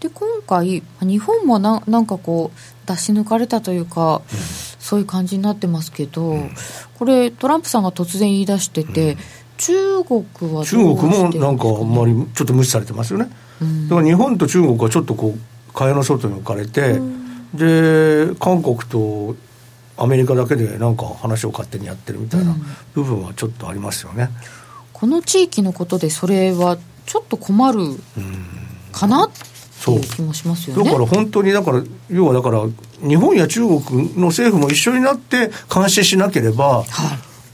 [0.00, 4.38] で今回日本もななんかこう出し抜かれたというか、うん、
[4.78, 6.50] そういう感じになってますけど、うん、
[6.98, 9.18] これトランプさんが突然言い出してて、うん、
[9.56, 13.28] 中国は中国もなんかあんまりちょっと無視されてますよね、
[13.88, 17.00] だから日本と中国はちょっとこう蚊帳の外に置かれて、
[17.54, 19.34] で韓国と
[19.98, 22.54] アメリカだけでなんか話を勝手にやってるみたいな
[22.94, 24.30] 部分はちょっとありますよね、
[24.92, 27.78] この地域のことでそれはちょっと困る
[28.92, 29.30] かなっ
[29.84, 30.84] ていう気もしますよね。
[30.84, 32.62] だから本当にだから要はだから
[33.00, 33.80] 日本や中国
[34.20, 36.87] の政府も一緒になって監視しなければ、はい、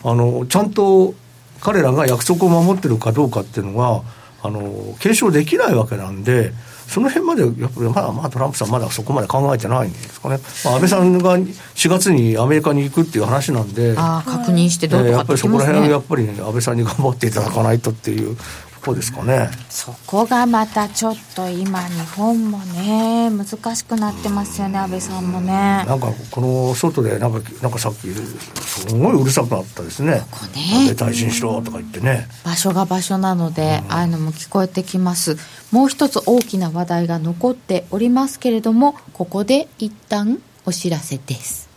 [0.04, 1.14] あのちゃんと
[1.60, 4.02] 彼らが約束を守ってるかどうかっていうのが
[4.42, 4.60] あの
[4.98, 6.52] 検証できないわけなんで
[6.86, 18.36] その辺までやっぱりまだまだトランプさんまだそこまで考えてないんですかね、まあ、安倍さんが4月にアメリカに行くっていう話なんであ確認してどうとか、ね、やっぱりそこら辺はやっぱり、ね、安倍さんに頑張っていただかないとっていう
[18.84, 19.48] こですかね。
[19.68, 25.52] そこがまたちょっと今日本もね難しくなってますよね安倍さんもね。
[25.86, 30.22] なんかこの外でなんかなんかさっきすごいうるさくなったですね。
[30.30, 32.28] ここね安倍退陣しろとか言ってね。
[32.44, 35.36] 場所が場所なので、うん、ああいうのも聞こえてきます。
[35.72, 41.68] もう一つ大きな話題が残っておりますけれどもここで一旦お知らせです。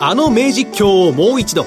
[0.00, 1.66] あの名実況をもう一度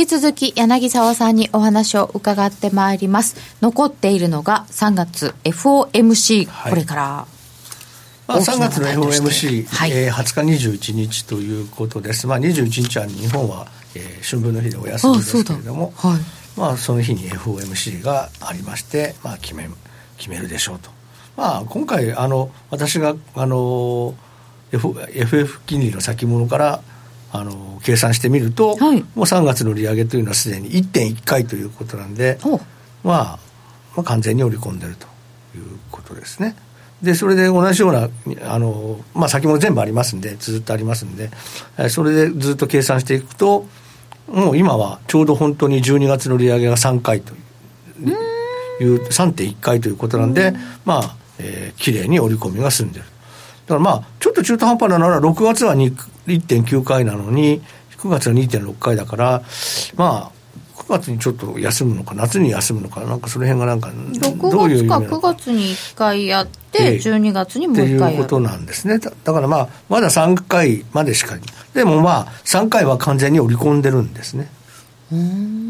[0.00, 3.36] き続き柳沢さんにお話を伺ってまいります。
[3.60, 7.26] 残っているのが3月 FOMC、はい、これから
[8.26, 16.20] まあ、3月の FOMC、はい、えー、20日21日ということです、まあ、21日は日本は、えー、春分の日でお休みですけれどもはい。
[16.56, 19.68] まあ、その日に FOMC がありまして、まあ、決め
[20.16, 20.90] 決めるでしょうと、
[21.36, 24.14] まあ、今回あの私があの
[24.72, 26.82] F FF 金利の先物から
[27.32, 32.38] あの計算してみると、はい、もう3月の利上げというのはすでに1.1回ということなんで、
[33.04, 33.38] まあ、
[33.96, 35.06] まあ完全に織り込んでると
[35.56, 36.56] いうことですね。
[37.02, 38.08] でそれで同じような
[38.52, 41.30] あの、まあ、先も全部ありますんでずっとありますんで
[41.88, 43.66] それでずっと計算していくと
[44.28, 47.32] もう今はちょうど本当に12月の利上げが3回と
[48.82, 50.52] いう3.1回ということなんで
[50.84, 53.04] まあ、えー、きれいに織り込みが済んでる。
[53.66, 55.74] だからまあちょっと中途半端ななら6月は
[56.26, 57.62] 1.9回なのに、
[57.98, 59.42] 9月は2.6回だから、
[59.96, 60.40] まあ、
[60.82, 67.98] 9月にちょっと休むのか、夏に休むのか、なんかその辺がなんか、6月か9月に1回やって、12月にもう1回やる。
[67.98, 68.98] ということなんですね。
[68.98, 71.36] だからまあ、まだ3回までしか、
[71.74, 74.50] でもまあ、3回は完全に織り込んでるんですね。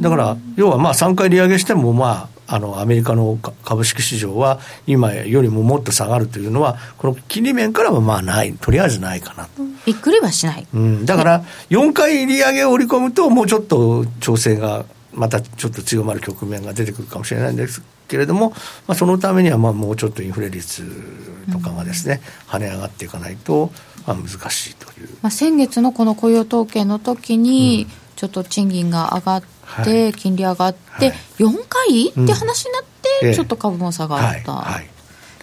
[0.01, 9.63] だから、要はまあ3回利上げしても、まあ、あのアメリカの株式市場は今よりももっと下がるというのは、この金利面からはまあない、とりあえずないかなと。
[9.87, 10.67] びっくりはしない。
[10.75, 18.51] うん、だから、4回利上げを織り込むと、もうちょっと調整が、またちょっと強まる局面が出てくるかもしれないんですけれども、
[18.89, 20.85] まあ、そのためにはまあもうちょっとインフレ率
[21.53, 23.73] とかがですね、うん、跳ね上がっていかないと、
[24.07, 27.87] まあ、難しいという、まあ、先月のこの雇用統計の時に、
[28.17, 29.60] ちょっと賃金が上がって、
[30.16, 32.85] 金利上がって、4回って話になっ
[33.20, 34.52] て、ちょっと株も下がった。
[34.52, 34.90] はい。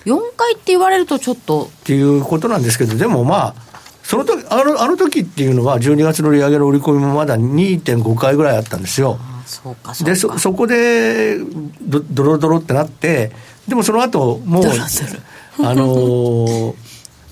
[0.05, 1.63] 4回って言われるとちょっと。
[1.63, 3.55] っていうことなんですけど、でもまあ、
[4.03, 9.19] その時あのあの時っていうのは、12月の利上げの織り込みもまだ2.5回ぐらいあったんですよ。
[9.45, 11.37] そうかでそそこで
[11.81, 13.31] どドロドロってなって、
[13.67, 14.63] でもその後もう、
[15.63, 16.73] あのー、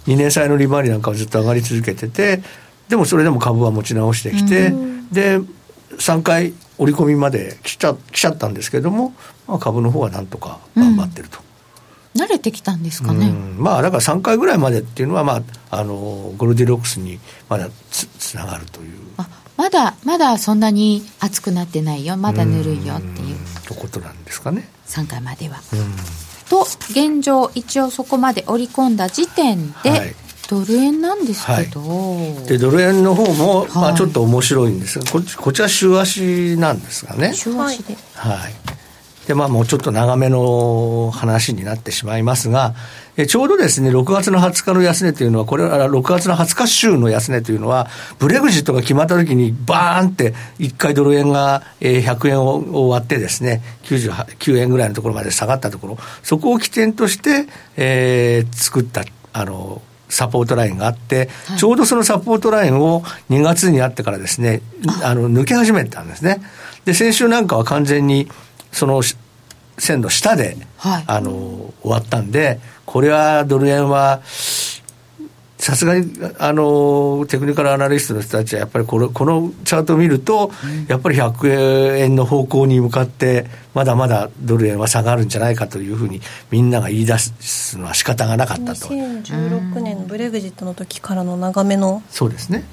[0.07, 2.41] 2年債の利回りなんかはずっと上がり続けてて、
[2.89, 4.73] でもそれでも株は持ち直してきて、
[5.11, 5.39] で
[5.97, 9.13] 3回織り込みまで来ちゃ来ちゃったんですけれども、
[9.47, 11.39] まあ、株の方はなんとか頑張ってると。
[12.15, 23.37] うん、慣れてきたんですかね、まあ、だから3回ぐらいまでっていうのは、まあ、あのゴルディロックスにまだつつながるというあまだまだそんなに熱くなってないよまだぬるいよっていう。
[23.65, 24.69] とことなんですかね。
[24.87, 25.59] 3回までは。
[25.73, 25.95] うん、
[26.49, 26.61] と
[26.91, 30.15] 現状一応そこまで織り込んだ時点で、はい、
[30.47, 37.33] ドル円なんですけど、はい、でドル円の方も、まあ、ちょっと面白いんですがここちら週足なんですがね。
[37.33, 37.95] 週足で。
[38.15, 38.53] はい。
[39.27, 42.75] でまあもうちょっと長めの話になってしまいますが
[43.17, 47.87] えちょうどですね、6月の20日の安値というのは、これは6月の20日週の安値というのは、
[48.19, 64.61] ブレグジットが決まったときに、バーンって1回ドル円が100円を割ってですね、99円ぐらいのところまで下がったところ、そこを起点として、えー、作った、あの、サポートラインがあって、はい、ちょうどそのサポートラインを2月にあってからですね、
[65.03, 66.41] あの抜け始めたんですね。
[66.85, 68.29] で、先週なんかは完全に、
[68.71, 69.01] その
[69.77, 71.31] 線の下で、はい、あの
[71.81, 74.21] 終わったんで、これはドル円は、
[75.65, 88.89] さすがにあのテクニカルアナリストの人たちはやっぱりこのこのチャートを見ると、うん、やっぱり100円の方向に向かってまだまだドル円は下がるんじゃないかというふうにみんなが言い出すのは仕方がなかったと。
[88.89, 92.03] 2016年のブレグジットの時からの長めの。
[92.11, 92.63] そうですね。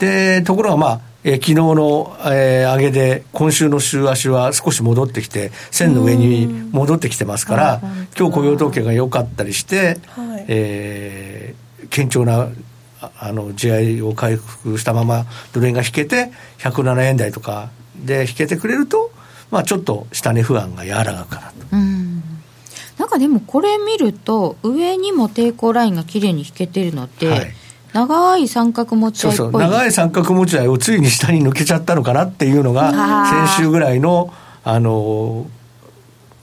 [0.00, 7.80] でところがまあえー、昨日の、えー、上げで、今週の週足は少し戻ってきて、線の上に戻ってきてますから、
[8.16, 12.48] 今日雇用統計が良かったりして、はい、えー、堅調な
[13.18, 19.10] あの地合いを回復したまま、ドル円が引けて、107円台とかで引けてくれると、
[19.50, 21.54] まあ、ちょっと下値不安が和らぐかなと。
[21.72, 22.22] うん。
[22.98, 27.54] なんかでもこれ見ると、上にも抵抗ラインがきれいに引けてるので、はい。
[27.92, 29.60] 長い三角持ち合いそうそう。
[29.60, 35.46] 長い三角持ち合いをついに下に抜けちゃったのかなっていうのが先週ぐらいのあの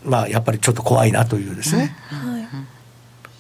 [0.04, 2.35] まあやっぱりちょっと怖いなというですね、はい、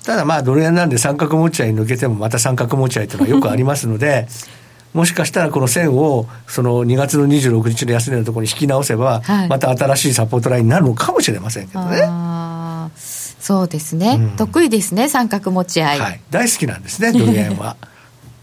[0.05, 4.27] ただまあドル円なんで三角持ち合い抜けてもまた三角持ち合いというのはよくありますので
[4.93, 12.07] もしかしたらこの線をその2月の26日の安値のところに引き直せば、はい、また新しいサポートラインになるのかもしれませんけどね。
[13.39, 17.75] そうですね、うん、得意ですね三角持ち合い、はい、大好きなんですねドル円は。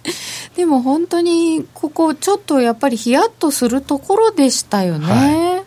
[0.57, 5.07] でも本当にここちょっとやっぱりヒヤッとするところでしたよね。
[5.07, 5.63] はい、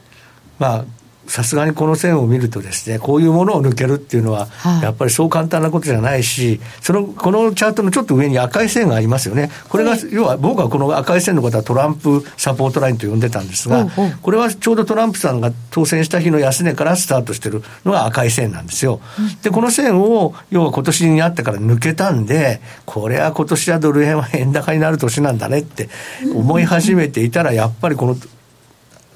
[0.60, 0.86] まあ
[1.28, 4.48] さすがにこの線を見るとですね、こういうものを抜けるっていうのは、
[4.82, 9.50] やっぱりそう簡単なことじゃないし、その、このチャートのちょっと上に赤い線がありますよね。
[9.70, 13.88] これが、要は僕はこの赤い線のことはトランプサポートラインと呼んでたんですが、
[14.22, 19.00] これはちょうどトランプさんが当選した日の安値からスタートしてるのが赤い線なんですよ。
[19.42, 25.90] で、この線を、要は今年にあってから抜けたんで、これは今年はドル円は円高になる年なんだねって
[26.34, 28.16] 思い始めていたら、やっぱりこの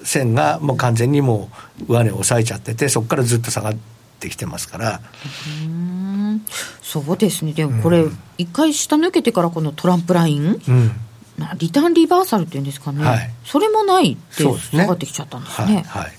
[0.03, 1.49] 線がもう完全にも
[1.87, 3.75] う上値を抑えちゃっててそこからずっと下がっ
[4.19, 5.01] てきてますから。
[6.81, 7.53] そうですね。
[7.53, 8.05] でもこれ、
[8.37, 10.91] 一回下抜けてからこのトランプライン、うん、
[11.57, 16.11] リターンリバーサルっていうんですかね、はい、それもないって下がってきちゃったんですね、ね、はい、はい、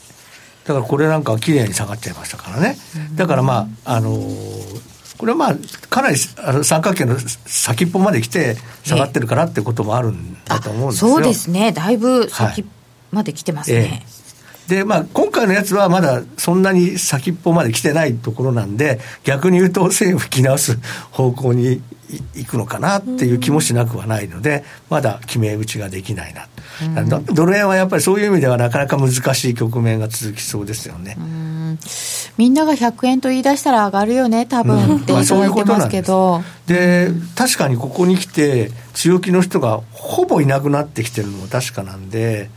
[0.65, 2.77] だからこれなんか綺麗に下がっちゃいましたからね、
[3.15, 4.91] だからまああのー
[5.21, 5.55] これはまあ、
[5.91, 12.65] かなりあの三角形の先っぽまで来て下がってるからってこともあるんだと思うんですよ、そうですね、だいぶ先っ
[13.11, 14.05] まで来てますね。
[14.69, 20.79] えー、で、まあ、今回のやつはまだそんなに先っぽまで来てないところなんで、逆に言うと線を吹き直す
[21.11, 21.83] 方向に
[22.35, 26.49] いくのかなっていう気もしなくはないので、まだ決め打ちができないな。
[27.33, 31.17] ドル円はやっぱりそういう意味ではなかなか難しい局面が続きそうですよね。
[32.37, 36.43] みんなが100円と言い出したら上がるよね、多分って言ってますけど。
[36.67, 42.51] で、確かにここに来て、強気の人がほぼいなくなってきてるのも確かなんで、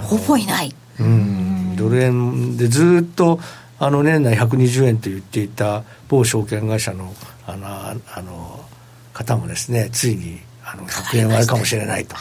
[0.00, 0.74] ほぼいない。
[1.00, 3.40] うん、ドル円でずっと
[3.78, 7.12] あの年内120円と言っていた某証券会社の
[7.46, 8.64] あのあの
[9.12, 12.14] 方もですねついにあの100円割るかもしれないと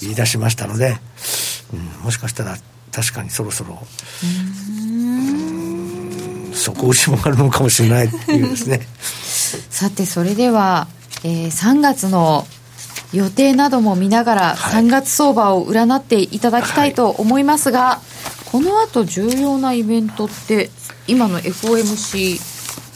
[0.00, 0.96] 言い出しましたので、
[1.72, 2.56] うん、もしかしたら
[2.92, 3.78] 確かにそろそろ
[6.54, 8.80] 底打ちもあるのかもしれないっていうですね。
[9.70, 10.86] さてそれでは、
[11.24, 12.46] えー、3月の
[13.12, 18.00] 予定なども見ながら3月相場を占っていただきたいと思いますが、は
[18.46, 20.70] い、この後重要なイベントって
[21.06, 22.40] 今の FOMC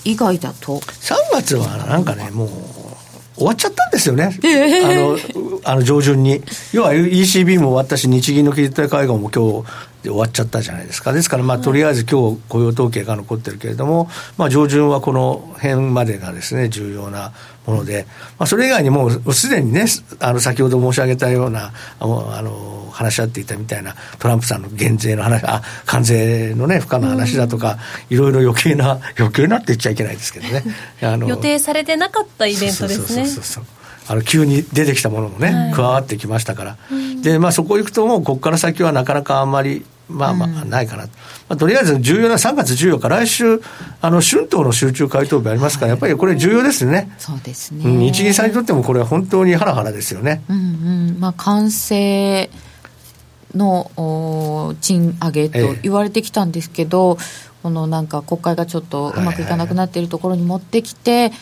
[0.04, 2.48] 以外だと？3月はなんかねもう
[3.36, 9.68] 終わっちゃったんですよね、えー、あのあの上旬に、要は ECB も終わったし、日銀の経済会合も今日
[10.04, 17.32] で終わっちゃったじゃないですか、ですから、まあ、とりあえず今日雇用統計が残ってるけれども、まあ、上旬はこの辺までがですね重要な
[17.66, 18.06] もので、
[18.38, 19.86] まあ、それ以外にもうすでにね、
[20.20, 30.62] あの先ほど申し上げたような、あの話し合っていたみたいなトランプさんの減税の話、あ関税のね、負荷の話だとか、いろいろ余計な、 余計なって言っちゃいけないですけどね。
[31.02, 33.04] あの予定されてなかったイベントですね。
[33.04, 33.64] そうそうそうそう
[34.08, 36.76] あの急に出てきたものもね、はい、加わってきましたから、
[37.22, 41.14] でまあ、そこ行くと、もうここから先はなかなかあんまりまあまあ、ないかな、うん、ま
[41.50, 43.60] あ、とりあえず重要な3月14日、来週、
[44.00, 50.42] あの春闘の集中回答日ありますから、やっぱりこれ、重要ですね、そうですね、うん、日銀さんにとっても、これは本当にハラハラですよね。
[50.48, 51.16] うんうん。
[51.18, 52.48] まあ、完成
[53.54, 61.32] の賃上げと言われてきたんですけど、ええ、このなんか国会がちょっとうまくいかなくなっているところに持ってきて、はいはい、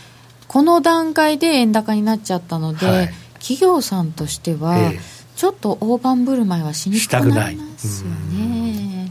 [0.49, 4.99] この段階で円高になっちゃったので、はい、企業さんとしては、え、
[5.37, 9.11] ちょっと大盤振る舞いはしにくくなりますよね。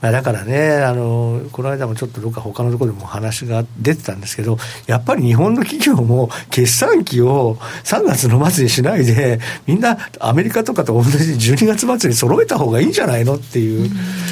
[0.00, 4.56] まあ、だからねあの、この間もちょっとどっか他のところでも話が出てたんですけど、
[4.86, 13.90] やっぱり日本の企業も決算期を3月の末にしないで、みんなアメリカとかと同じ12月末に揃えた方がいいんじゃないのっていう、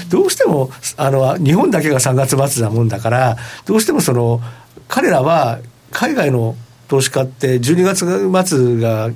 [0.08, 3.36] どうしてもあの日本だけが3月末なもんだから、
[3.66, 4.40] どうしてもその
[4.88, 5.58] 彼らは
[5.90, 6.56] 海外の
[6.88, 9.10] 投資家って12月末が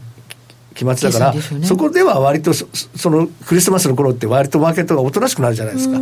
[0.74, 2.66] 期末だから、ね、そこでは割とそ
[3.10, 5.98] のクリスマスの頃って割とマーケットがおとなしくなるじゃないですか。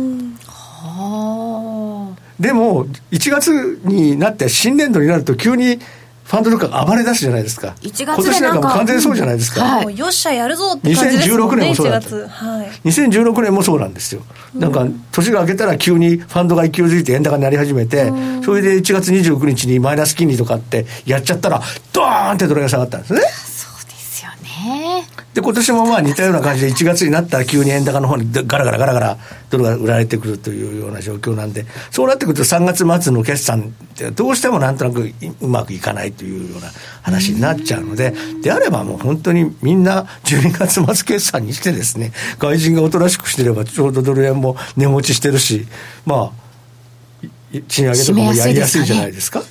[2.39, 5.79] でも1月になって新年度になると急に
[6.23, 7.75] ファンドとか暴れ出すじゃないですか。
[7.81, 9.63] 1月今年なんかも完全にそうじゃないですか。
[9.63, 11.35] はい、よっしゃやるぞって感じですね。
[11.35, 12.15] 2016年もそうだった。
[12.15, 14.21] はい、2016年もそうなんですよ。
[14.55, 18.13] なんか年が明けたら急にファンドが勢いづいて円高になり始めて、
[18.45, 21.61] それで1月29日にマイナス金利とかってやっちゃったら、
[21.91, 23.21] ドーンってドルが下がったんですね。
[25.33, 29.17] で、今年もまあ似たような感じで1月になったら急に円高の方にガラガラガラガラ
[29.49, 36.69] ドルが売られてくるというような状況なんで、そうなってくると3月末の決算ってどうしてもなんとなくうまくいかないというような
[37.01, 45.65] 話になっちゃうので、であればもう本当にみんな12月末決算にしてですね、外人がおとなしくしてればちょうどドル円も値持ちしてるし、
[46.05, 46.41] まあ、
[47.67, 49.43] 賃上げとかもやりやすいじゃないですか。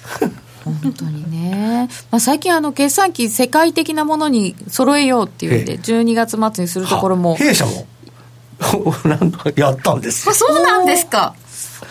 [0.74, 7.34] 本当にね、まあ、最近あの決算機世界的なものに揃えようっていうんで12月末にするところも。
[7.36, 7.86] 弊社も。
[9.04, 11.34] なんとやったんですそうなんですか。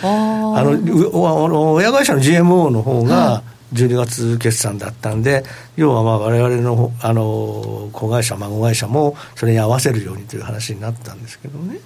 [0.04, 3.42] あの親会社の GMO の方が
[3.74, 5.44] 12月決算だったんで、
[5.76, 11.80] 要はまあ我々のあの子会社孫会社もそれに合わせるようにという話になったんですけどね。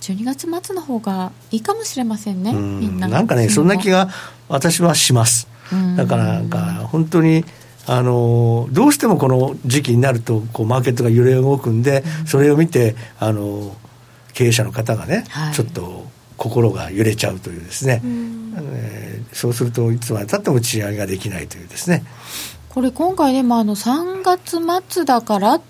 [0.00, 4.08] 12月末の方がいいかもしれませんねみんななんかねそんな気が
[4.48, 5.48] 私はします
[5.96, 6.58] だからなんか
[6.90, 7.44] 本当に
[7.86, 13.76] あのどうしてもこの時期になるとこうマーケットが揺れ動くんで、それを見てあの
[14.34, 16.06] 経営者の方がね、はい、ちょっと
[16.36, 22.04] 心が揺れちゃうというですね、えー、そうするといつまでたっても賃上げができないというですね。
[22.68, 24.58] これ今回でもあの3月
[24.90, 25.60] 末だから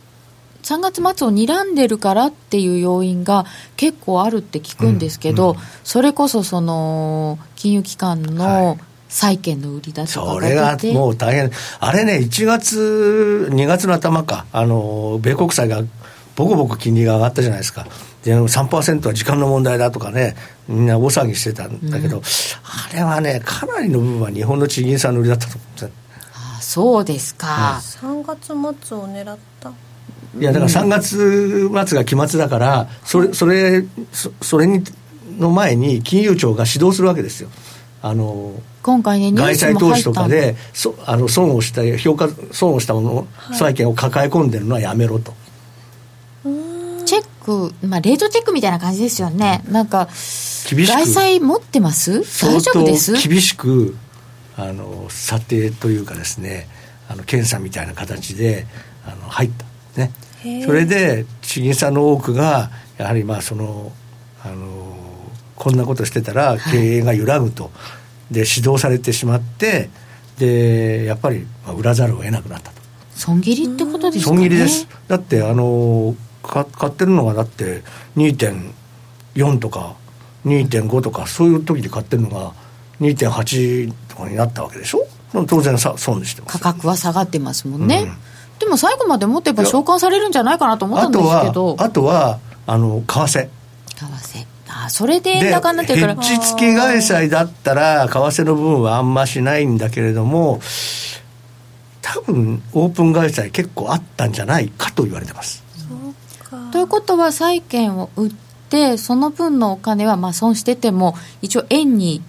[0.65, 5.57] 3月末を睨んでるからっていう要因が結構あるって聞くんですけど、うん。
[5.57, 8.77] うん、それこそその金融機関の
[9.09, 11.51] 債券の売り出しそれがもう大変、
[11.81, 15.83] あれね、1月、2月の頭か、あの米国債が
[16.35, 17.87] ボコボコ金利が上がったじゃないですか、
[18.25, 20.37] で3%は時間の問題だとかね、
[20.69, 25.91] みんな大騒ぎしてたんだけど、うん、あれはね、かなりの部分は日本の地銀さんの売りだったと思うんです
[26.35, 28.47] あそうですか、うん、3月
[28.87, 29.73] 末を狙った。
[30.39, 33.85] いやだから3月末が期末だから、それそれ
[34.43, 34.85] それに
[35.39, 37.49] の前に金融庁が指導するわけですよ。
[38.03, 38.53] あの
[38.87, 45.35] 今回ね、外債投資とかでそあの損をした評価損をしたもの、債券を抱え込んでるのはやめろと。
[46.45, 50.87] チェック、まあ、レートチェックみたいな感じですよね、なんか、厳しく。
[50.87, 52.21] 外債持ってます？
[52.41, 53.13] 大丈夫です？
[53.29, 53.97] 厳しく
[54.57, 56.69] あの査定というかですね、
[57.09, 58.69] あの検査みたいな形で
[59.05, 59.51] あの入っ
[59.97, 60.13] た、ね、
[60.65, 63.91] それで地銀さんの多くが、やはりまあその
[64.45, 64.97] あの
[65.57, 67.73] こんなことしてたら経営が揺らぐと、はい、
[68.31, 69.91] で指導されてしまって
[70.39, 71.47] でやっぱり
[71.77, 72.77] 売らざるを得なくなったと。
[73.15, 74.87] 損切りってことですか、ね、損切りです。
[75.09, 77.83] だってあのか買ってるのがだって
[78.17, 79.95] 2.4とか
[80.45, 82.53] 2.5とかそういう時で買ってるのが
[83.01, 85.07] 2.8とかになったわけでしょ？
[85.47, 91.77] 当然さ損してます価格は下がってますもんね、うん、でも最後まで持ってば償還されるんじゃないかなと思ったんですけど。
[91.79, 93.49] あとはあの為替。
[93.49, 93.51] 為
[93.97, 94.46] 替
[94.87, 96.15] あそれで円高になってるから。
[96.15, 100.61] ヘッジ付き外債だったら為替の部分はあんましないんだけれども
[102.03, 105.65] 多分オープン外債結構あったんじゃないかと言われてます。
[106.73, 108.31] ということは債券を売っ
[108.71, 112.23] てその分のお金はまあ損してても一応円に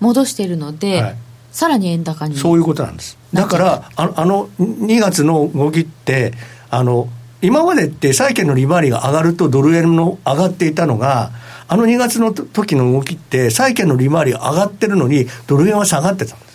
[0.00, 1.16] 戻しているので、はい、
[1.52, 2.36] さらに円高に。
[2.36, 3.16] そういうことなんです。
[3.32, 6.32] だからあのあの2月の動きって
[6.70, 7.08] あの
[7.40, 11.30] 今までって債券の利回りが上がるとドル円の上がっていたのが
[11.66, 16.54] あの2月の時の動きって、債券の利回り上がってるのに、ドル円は下がってたんです。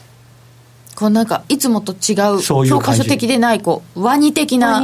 [0.95, 4.81] こうなんかいつもと違う教科書的でないこうワニ的な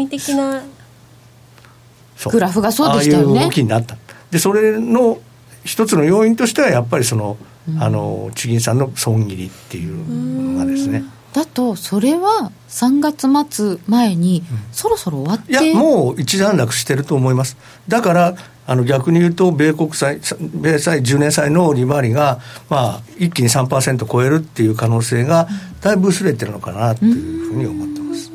[2.32, 3.40] グラフがそうでしたよね。
[3.40, 3.98] ああいう動きになった。
[4.32, 5.20] でそれの、
[5.66, 7.38] 一つの要因としてはやっぱりその、
[7.80, 11.04] あの地銀さんの損切りっていうのがですね。
[11.34, 17.58] だとそれは3月末前にそろそろ終わって、いやもう一段落してると思います。
[17.90, 18.36] だから
[18.68, 22.40] あの逆に言うと米国債米債10年債の利回りが、
[22.70, 25.48] まあ、一気に3%超えるっていう可能性が
[25.82, 28.32] だいぶ薄れてるのかなというふうに思ってます、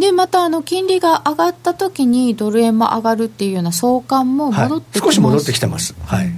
[0.00, 5.94] でまたあの金利が上がった時にドル円も上がるっていうような相関も戻ってきてます、はい、少し戻ってきてます。
[6.06, 6.30] はい、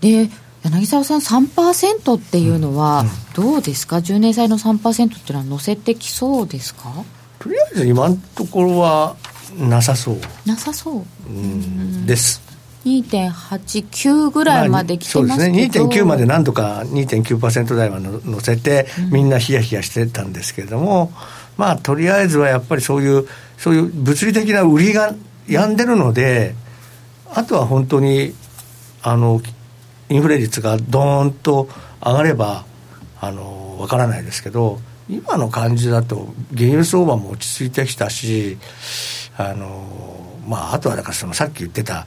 [0.00, 0.28] で
[0.64, 6.92] 柳沢さん、3%っていうのは、どうですか、うん、10年債の3%っていうのは乗せてきそうですか？
[7.38, 9.14] とりあえず今のところは
[9.56, 10.18] なさそう。
[10.46, 12.42] なさそう、うん、です。
[12.84, 21.10] 2.89ぐらいまで来てますけど、まあ、そうですね、2.9までなんとか2.9%台は乗せて、みんなヒヤヒヤしてたんですけれども、うん、
[21.56, 23.26] まあ、とりあえずはやっぱりそういう、
[23.56, 25.14] そういう物理的な売りが
[25.48, 26.54] やんでるので、
[27.34, 28.34] あとは本当に、
[29.02, 29.42] あの、
[30.08, 31.68] インフレ率がどーんと
[32.04, 32.64] 上がれば
[33.20, 38.58] あの分からないですけど今の感じだと原油相場も落ち着いてきたし
[39.38, 39.86] あの、
[40.46, 42.06] まあ、あとはだからそのさっき言ってた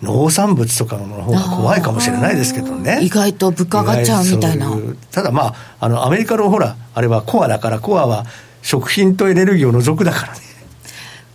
[0.00, 3.00] 農産物とかの方が怖いかもしれないですけどね。
[3.02, 4.70] 意外と物価上がっちゃうみたいな。
[5.10, 8.24] ただまああのアメリカのほらあれはコアだからコアは
[8.62, 10.40] 食品とエネルギーを除くだからね。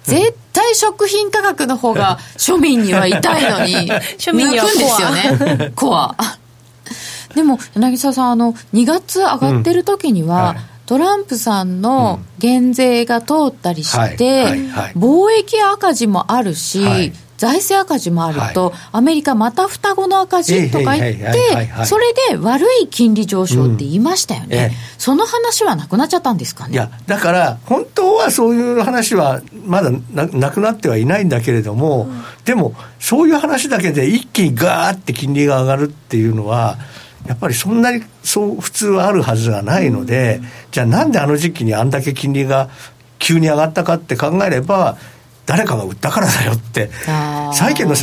[0.04, 3.92] 絶対食品価格の方が庶民には痛いのに。
[4.18, 5.72] 庶民にはですよね。
[5.76, 6.16] コア。
[7.36, 14.46] でも柳沢さんあの2月上がってる時には、うんはいトランプさんの減税が通ったりして、
[14.96, 26.74] 貿易赤字もあるし、はい、財政赤字もあると、はい、アメリカまた双子の赤字とか言って、それで悪い金利上昇って言いましたよね、うん、その話はなくなっちゃったんですかね。
[26.74, 36.78] いやだから本当はそういう話はまだなくなってはいないんだけれども、うん、でもそういう話だけで一気にガーって金利が上がるっていうのは
[37.28, 42.70] やっぱりそんなにそう普通はあるはずがないので、うん、じゃあなんであの時期にあんだけ金利が
[43.20, 44.98] 急に上がったかって考えれば
[45.46, 46.90] 誰かが売ったからだよって
[47.54, 47.96] 債券の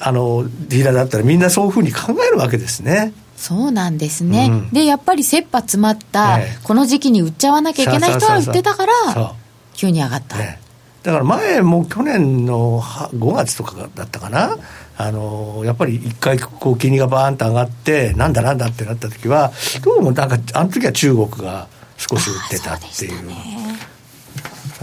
[0.00, 3.12] あのディーラーだったらみんなそういうふうに考えるわけですね。
[3.36, 9.32] そうなんですね、うん、でやっぱり切羽詰まった、この時期に売っちゃわなきゃいけない人は売ってたから
[9.74, 10.58] 急に上がった、ね、
[11.04, 14.56] だから前も去年の5月とかだったかな？
[15.00, 19.52] あのやっぱり一回こう金利がバーンと上がってなんだなんだってなった時は
[19.84, 23.30] どうもなんかあの時は中国が少し売ってたっていう。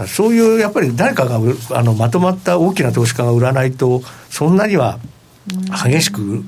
[0.08, 1.38] そういうやっぱり誰かが
[1.70, 4.98] あのまとまった大きな投資家が売らないとそんなには
[5.86, 6.44] 激しく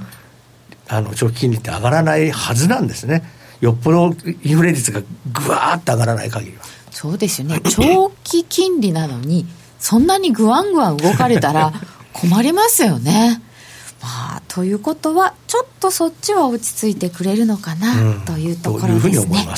[0.87, 3.23] あの長期金利って上がらないはずなんですね。
[3.61, 5.03] よっぽどインフレ率が
[5.33, 6.63] ぐわーっと上がらない限りは。
[6.91, 7.61] そうですよね。
[7.61, 9.47] 長期金利なのに
[9.79, 11.73] そんなにぐわんぐわん動かれたら
[12.13, 13.41] 困りますよね。
[13.41, 13.48] まあ、
[14.59, 19.37] ということはちょっとそっちは落ち着いてくれるのかな、というところですね。
[19.37, 19.57] はい、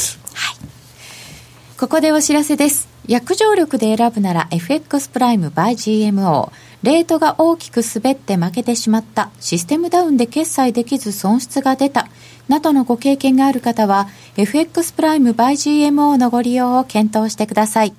[1.78, 2.86] ここでお知らせです。
[3.09, 6.53] 約定力で選ぶなら FX プライム by GMO。
[6.82, 9.30] レートが大きく滑って負けてしまった。
[9.40, 12.07] システムダウンで決済できず損失が出た。
[12.48, 15.53] などのご経験がある方は FX プライム by
[15.88, 17.94] GMO のご利用を検討してください。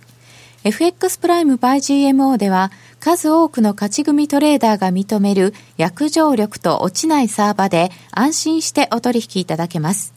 [0.63, 10.13] FX プライム by GMO では数多くの勝ち組トレーダーが認める約定力と落ちないサーバで安心してお取引いただけます。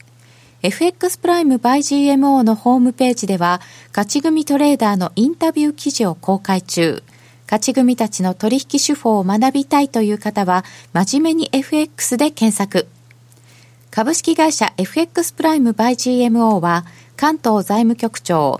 [0.61, 1.79] FX プライム by
[2.13, 7.03] GMO のホームページでは、勝ち組トレーダーのインタビュー記事を公開中。
[7.45, 12.87] 勝ち組たちの取引手法を学びたいという方は、真面目に FX で検索。
[13.91, 15.91] 株式会社 FX プライム by
[16.27, 16.85] GMO は、
[17.15, 18.59] 関東財務局長、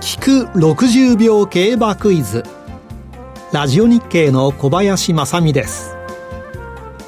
[0.00, 2.44] 聞く60秒競馬クイズ。
[3.52, 5.98] ラジオ日経の小林正美です。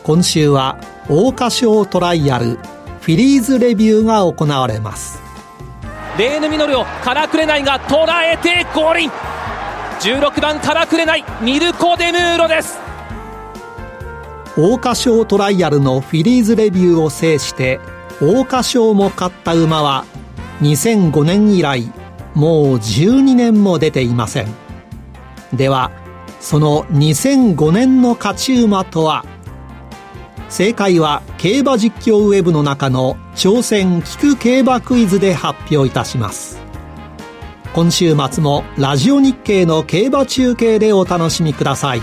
[0.02, 2.58] 今週は桜花賞トライアル
[3.00, 5.20] フィリーズレビューが行われます
[6.18, 9.10] レーヌ・ミノルをからくれないが捉えて五輪
[10.00, 12.78] 16番からくれないミルコ・デムーロです
[14.56, 17.78] 桜花賞トライアルのフィリーズレビューを制して
[18.18, 20.04] 桜花賞も勝った馬は
[20.62, 21.92] 2005年以来
[22.34, 24.48] もう12年も出ていません。
[25.52, 25.90] では
[26.40, 29.24] その2005年の勝ち馬とは？
[30.48, 36.58] 正解は競馬実況ウェブの中の挑戦聞く競馬クイズで発表いたします。
[37.72, 42.00] 今週末もラジオ日経の競馬中継でお楽しみください。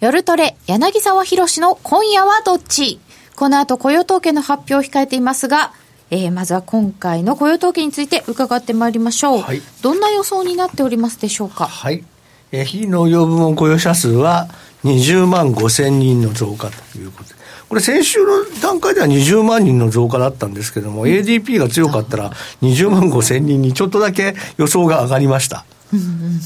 [0.00, 3.00] 夜トレ柳沢博の今夜はどっち？
[3.34, 5.72] この後雇用統計の発表を控えていますが
[6.12, 11.66] えー、まずは今回の雇用統計について伺ってまいりましょう、はい、どんな予想になっておりますでしょうか？
[11.66, 12.04] はい、
[12.52, 14.46] えー、非農業部門雇用者数は
[14.84, 17.34] 20万5千人の増加ということで。
[17.68, 22.30] これ先週の段階では20万人の増加だったんですけども、うん、ADP が強かったら
[22.62, 25.66] 20万5千人にちょっとだけ予想が上がりました。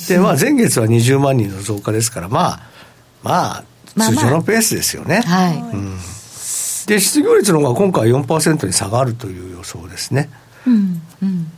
[0.09, 2.72] で、まあ前月は20万人の増加ですから、まあ、
[3.23, 3.64] まあ、
[3.97, 5.23] 通常のペースですよね。
[5.27, 5.59] まあまあ、はい。
[5.75, 5.99] うん
[6.87, 10.31] で失業率の方が今回4%に下がるという予想ですね。
[10.66, 11.53] うんうん、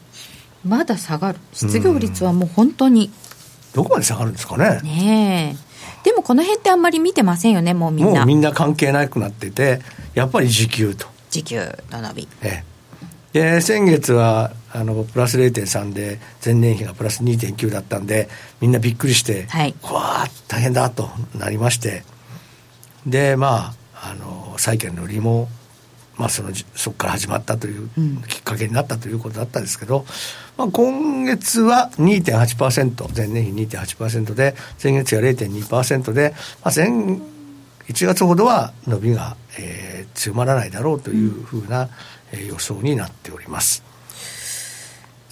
[0.65, 3.11] まだ下がる失業率はもう本当に、
[3.75, 4.81] どこまで下がるんですかね。
[4.83, 5.57] ね
[6.05, 8.21] でもこの辺ってあんまり見てませんよね、もうみんな。
[8.21, 9.81] もうみんな関係なくなってて、
[10.15, 11.07] やっぱり時給と。
[11.31, 11.61] 時給
[11.91, 12.29] の伸び。
[12.43, 12.65] ええ、
[13.35, 18.29] で先月はあのプラス0.3で前年比がプラス2.9だったんで
[18.61, 22.05] みんなびっくりして、はい、わ大変だとなりまして
[23.07, 25.49] でまああの債券の利も、
[26.17, 27.89] まあ、そのそこから始まったという
[28.29, 30.07] きっかけになったということだったんですけど、
[30.57, 36.89] まあ、今月は2.8%前年比2.8%で前月が0.2%で、まあ、前
[37.89, 43.83] 1月ほどは伸びが、えー、強まらないだろうというふうな、えー、予想になっております。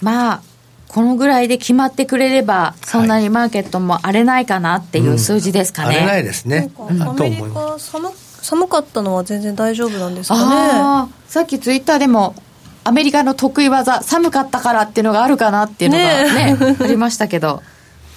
[0.01, 0.41] まあ
[0.87, 5.87] このぐらいで決まってくれれば、そんなにマーケットも荒れないかなっていう数字ですかね。
[5.87, 6.71] はいうん、荒れないですね。
[6.77, 8.11] アメリカ寒
[8.43, 11.11] 寒かったのは全然大丈夫なんですかね。
[11.27, 12.35] さっきツイッターでも
[12.83, 17.63] アメリカの得意技寒かったからっていうのがあるかなっていうのがね、ね、ありましたけど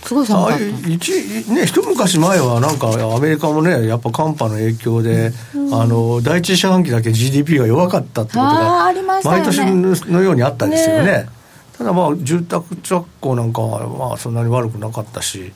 [0.05, 0.88] すごい寒かった。
[0.88, 1.12] 一,、
[1.53, 8.92] ね、一昔前はなんかアメリカもねやっぱ寒波の影響で、うん、あの第一四半期だけ GDP が弱かったってことが
[9.24, 9.64] 毎年
[10.11, 11.05] のようにあったんですよね。
[11.05, 11.28] ね
[11.76, 15.53] ただまあ住宅着工なんかはまあそんなに悪くなかったし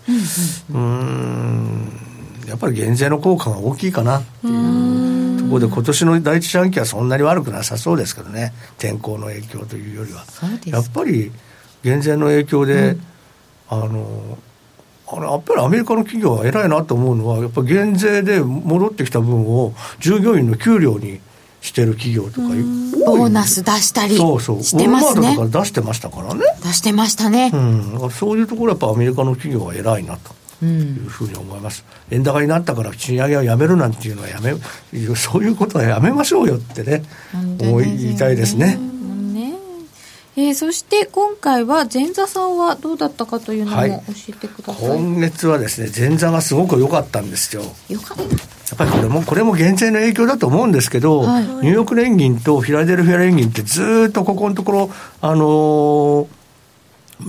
[0.71, 1.93] うん
[2.47, 5.21] やっぱり減税の効果が大きいかなっていう。
[5.41, 8.53] ところで今年の第一四半期はそんなに悪くなさそうですけどね。
[8.79, 10.25] 天候の影響というよりは。
[10.67, 11.33] やっぱり
[11.83, 13.03] 減税の影響で、うん、
[13.71, 14.39] あの
[15.13, 21.21] あのやっぱりアメリカの企業は偉いなと思うのはやっぱり減税で戻ってきた分を従業員の給料に
[21.61, 22.49] してる企業とか
[23.07, 25.27] ボーナス出したりしてますね。
[25.27, 26.41] そうそう出してましたからね。
[26.63, 30.39] 出してましたね、うん、そういうところやっぱアメリカの企業は偉いなと。
[30.63, 34.53] いうふうに思います、うん、円高になったから賃上げをやめるなんていうのはやめ
[35.17, 37.03] そういうことはやめましょうよってね
[37.63, 38.79] 思いたいですね。
[40.41, 47.63] えー、そして今回は前座さんはどうだったかというのも教えてください、はい、今月はですね前座がすごく良かったんですよ。
[47.91, 48.23] よかった。
[48.23, 56.27] やっぱりこれもこれも減税の影響だと思うんですけど、はい、ニューヨーク連銀とフィラデルフィア連銀ってずっとここのところあのー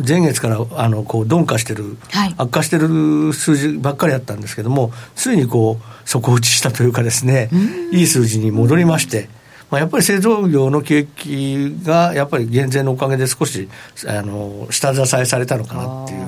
[0.08, 7.50] 前月からあのこう鈍化してる、はい、悪化してる数字ばっかりあったんですけども、ついにこう底打ちしたというかですね、
[7.92, 9.28] いい数字に戻りまして、
[9.72, 13.70] まあ、やっぱり製造業の景気がやっぱり減税のおかげで少し
[14.06, 16.28] あの下支えされたのかなっていう。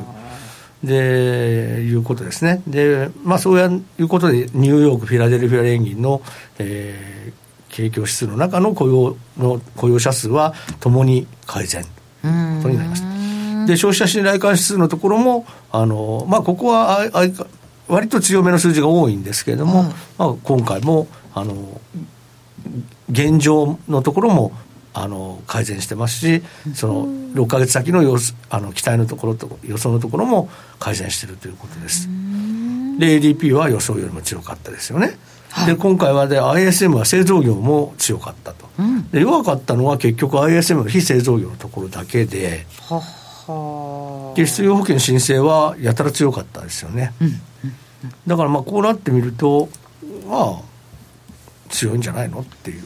[0.83, 2.61] でいうことですね。
[2.67, 6.21] で、まあ、そういうことで、ニューヨーク、フィラデルフィア連銀の、
[6.59, 11.85] えー、景況指数の中の雇用の雇用者数はともに改善
[12.21, 12.27] と
[12.67, 13.65] になりました。
[13.65, 17.45] で消費者信頼感指数のところもあの、まあ、ここはああ
[17.87, 19.93] 割と強めの数字が多いんですけれども、うん、ま
[20.25, 21.81] あ、今回もあの
[23.11, 24.51] 現状のところも
[24.93, 26.43] あの改善してますし、
[26.75, 30.49] その6か月先の様子あの期待のところと予想のところも
[30.79, 32.07] 改善しているということです。
[32.99, 35.17] で ADP は予想よりも強かったですよね。
[35.49, 42.65] はい、で今回はで ISM は製造業も強かったと、うん、で弱かったのは結局 ISM の非製造業のところだけで。
[42.89, 43.01] は
[44.35, 47.27] で失業保険申請はやたら強かったですよね、うん。
[47.27, 47.33] うん。
[48.05, 49.67] うん、だからまあこうなってみると
[50.29, 50.61] まあ
[51.73, 52.83] 強いんじゃないのっていう。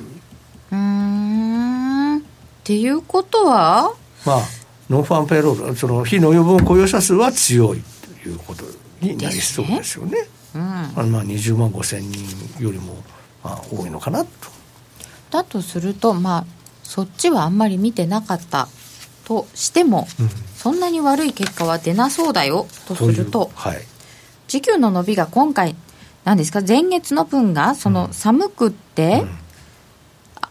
[0.72, 2.18] うん。
[2.18, 2.22] っ
[2.64, 3.94] ていうことは？
[4.26, 4.42] まあ
[4.90, 7.84] ノンファンペイロールその非農業分雇用者数は強い
[8.24, 8.64] ということ
[9.02, 12.96] になりそうですよね、ね、うん、まあ20万5千人よりも
[13.44, 14.30] まあ多いのかなと。
[15.30, 16.46] だとするとまあ
[16.84, 18.70] そっちはあんまり見てなかった
[19.26, 23.78] としても、うん、そんなに悪い結果は出なそうだよとすると、はい、
[24.48, 25.76] 時給の伸びが今回
[26.28, 26.62] なんですか？
[26.62, 29.30] 前月の分がその寒くって、うん、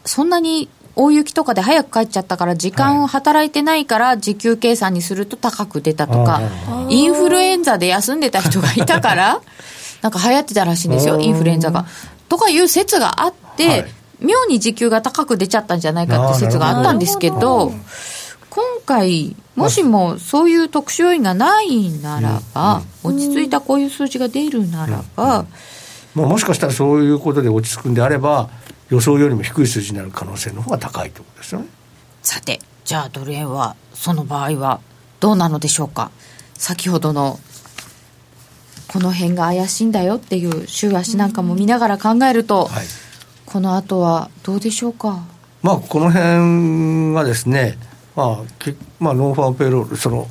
[0.05, 6.41] そんなに大雪とかで早く帰っちゃったから時間を働いてないから時給計算にすると高く出たとか、
[6.89, 9.39] インフルエンザで休んでた人がいたから
[10.01, 11.85] なんか流行ってたらしいんですよインフルエンザが。
[12.27, 13.85] とかいう説があって、はい、
[14.19, 17.71] 妙に時給が高く出ちゃったんじゃないかって説があったんですけど
[18.57, 25.45] 今回もしもそういう特殊要因がないならば、落ち着いたこういう数字が出るならば、
[26.15, 28.49] まあ、もしかしたらそういうことで落ち着くんであれば
[28.89, 31.67] 予想よりも低い数字になる可能性の方が高いということですよね。
[32.23, 34.81] さてじゃあドル円はその場合は
[35.19, 36.09] どうなのでしょうか？
[36.55, 37.39] 先ほどの
[38.87, 42.85] この辺が怪しいんだよっていう週足なんかも見ながら考えると、はい、
[43.45, 45.23] この後はどうでしょうか？
[45.61, 47.77] まあこの辺がですね
[48.17, 50.27] まあ、けまあ、 non-farm payroll その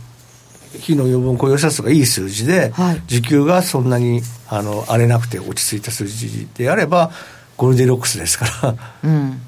[0.80, 7.12] 非農業部門雇用者数がいい数字で、はい、時給がそんなにあの荒れなくて落ち着いた数字であれば
[7.56, 8.74] Goldilocks ですから、
[9.04, 9.40] うん、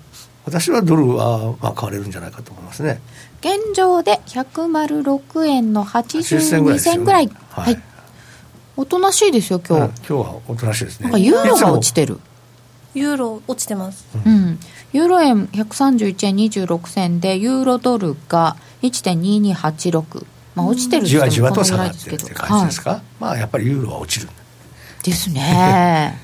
[0.44, 3.00] 私はドルはまあ買われるんじゃないかと思いますね。
[3.40, 7.82] 現状で106円の82銭ぐらい、ね、はい、はい、
[8.76, 11.04] おとなしいですよ今日、うん、今日はおとなしいですね。
[11.04, 12.20] なんかユーロが落ちてる。
[12.94, 14.58] ユーロ落ちてます、うん、
[14.92, 20.24] ユーロ円131円26銭でユーロドルが1.2286
[20.54, 24.32] まあ落ちてるじわじわと下がってるって感じですか、はい、まあやっぱりユーロは落ちる。
[25.02, 26.18] ですね。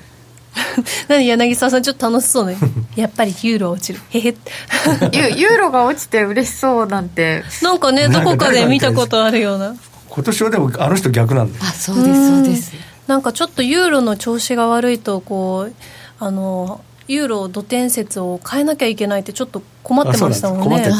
[1.09, 2.57] 何柳沢さんちょっと楽しそうね。
[2.97, 4.01] やっぱりユーロ落ちる。
[4.11, 4.23] へへ。
[5.37, 7.45] ユーロが落ちて嬉しそうなんて。
[7.63, 9.75] なんかねどこかで見たことあるような。
[10.09, 11.59] 今年はでもあの人逆なんで。
[11.61, 12.73] あそうですそうです
[13.07, 15.75] なんかちょっとユーロの調子が悪いとこう
[16.19, 20.91] あのユーロ土天説を変えなきゃいけないってちょっと困ってましたもんね。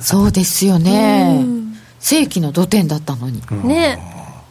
[0.00, 0.66] そうです。
[0.66, 0.78] よ。
[0.78, 1.44] ね。
[2.00, 3.42] 正規の土天だったのに。
[3.64, 3.98] ね。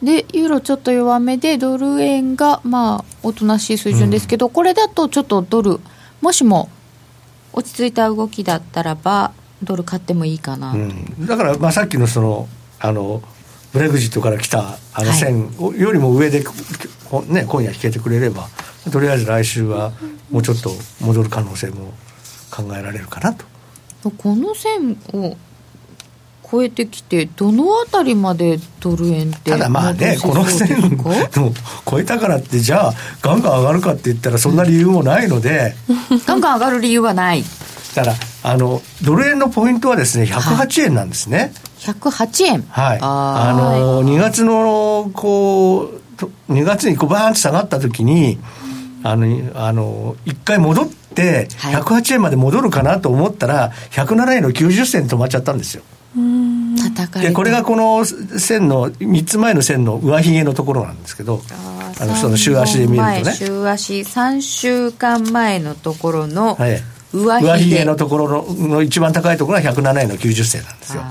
[0.02, 5.78] でユーロちょっと弱めでドル円がまあおとなしい水準ですけど、うん、これだとちょっとドル
[6.20, 6.68] もしも
[7.52, 9.32] 落ち着いた動きだったらば
[9.62, 12.48] ドル買ってもいいかな、うん、だからまあさっきのその
[12.80, 13.22] あの
[13.72, 16.44] ブレグジットから来たあの線よりも上で、ね、
[17.46, 18.48] 今夜引けてくれれば
[18.90, 19.92] とりあえず来週は
[20.30, 20.70] もうちょっと
[21.00, 21.92] 戻る可能性も
[22.50, 23.44] 考えられるかなと。
[24.18, 25.36] この線を
[26.50, 31.52] 超えてきて、どのあたりまでドル円ってただまあね、この線を
[31.88, 35.74] 超えたからって、じゃあ、ガンガン上がるかって言ったら、そんな理由もないので、
[36.26, 37.44] ガンガン上がる理由はない。
[37.94, 42.64] だからあのドル円のポイントはですね108円なんですね、はい、108円。
[42.68, 42.98] はい。
[43.00, 48.38] あの2月のこう2月にこうバーンと下がった時に
[49.02, 55.82] あのあの1回戻って108円まで戻るかなと思ったら107円の90銭止まっちゃったんですよ。
[57.20, 61.40] でこれがこの線の3つ前の線の上髭のところなんですけど
[61.98, 63.32] あのその週足で見るとね。
[63.32, 71.02] 週足3週間前のところの上髭,、上髭のところのの一番高いところが107円の90銭なんですよ。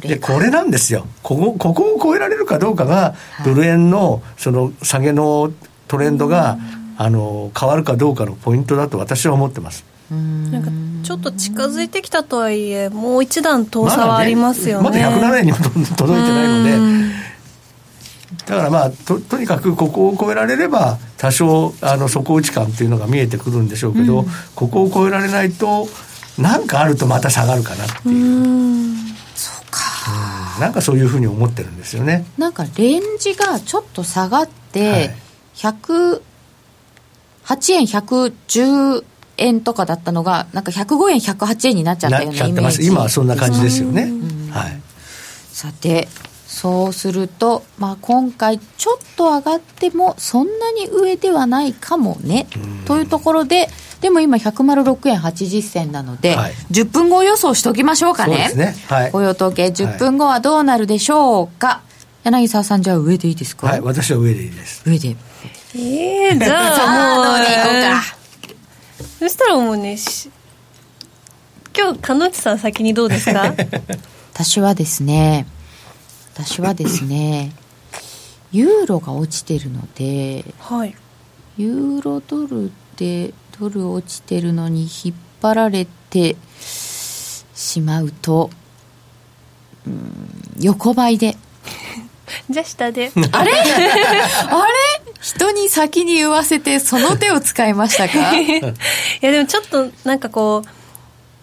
[0.00, 1.06] でこれなんですよ。
[1.22, 3.14] ここここを超えられるかどうかが、
[3.44, 5.50] ドル円のその下げの
[5.88, 6.58] トレンドが、
[6.98, 9.84] あの変わるかどうかのポイントだと私は思ってます。
[10.10, 10.70] なんか
[11.02, 14.84] ちょっと近づいてきたとはいえもう一段遠さはありますよね。
[14.84, 15.58] まだ,、ね、まだ107円にも
[15.96, 16.64] 届いてないの
[17.08, 17.26] で。
[18.44, 25.88] だからまあととにかくここを超えられれば多少あの底打ち感っていうのが見えてくるんでしょうけど、うん、ここを超えられないと
[26.38, 28.96] 何かあるとまた下がるかなっていう。
[29.34, 29.80] そうか、
[30.56, 32.24] うん、なんかそういうふうに思ってるんですよね。
[32.38, 35.16] なんかレンジがちょっと下がって、はい、
[37.46, 39.04] 108円110
[39.38, 42.86] 円とかだったのがなんか105円108円になっちゃったようなイメージ。
[42.86, 44.10] 今はそんな感じですよね、
[44.50, 44.80] はい、
[45.52, 46.08] さて
[46.46, 52.46] そうすると、まあ、今回ちょっと上がってもそんなに上ではないかもね
[52.86, 53.68] というところで
[54.00, 58.52] でも今106円80銭なので、はい、10分後予想しときましょうかね。
[58.54, 61.82] ね、はい、雇用統計10分後はどうなるでしょうか、は
[62.24, 63.66] い、柳沢さんじゃあ上でいいですか？
[63.66, 64.82] はい私は上でいいです。
[64.86, 65.16] 上で
[65.78, 68.16] ええー、じゃあもうどうでいこうか。
[69.18, 69.96] そしたらもうね
[71.76, 73.52] 今日鹿内さん先にどうですか？
[74.32, 75.46] 私はですね
[76.34, 77.52] 私はですね
[78.52, 80.94] ユーロが落ちてるので、はい、
[81.58, 86.36] ユーロドルでドル落ちてるのに引っ張られて
[86.74, 88.50] しまうと
[89.86, 91.36] うん横ばいで。
[92.50, 93.10] じゃあ下で。
[93.32, 93.52] あれ？
[93.52, 94.95] あれ？
[95.26, 98.38] 人に先に言わせてその手を使いましたか？
[98.38, 98.62] い
[99.20, 100.62] やでもちょっとなんかこ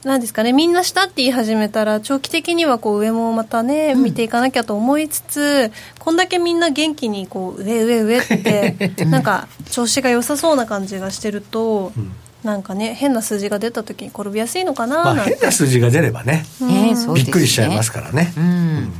[0.03, 16.67] うなんですかねみんな下って言い始めたら長期的にはこう上もまたね、うん、見ていかなきゃと思いつつこんだけみんな元気にこう上上上って なんか調子が良さそうな感じがしてると、うん、なんかね変な数字が出た時に転びやすいのかなまあ、変な数字が出ればね、うん。
[16.69, 18.43] ねびっくりしちゃいますからね、うん。
[18.43, 18.93] うん。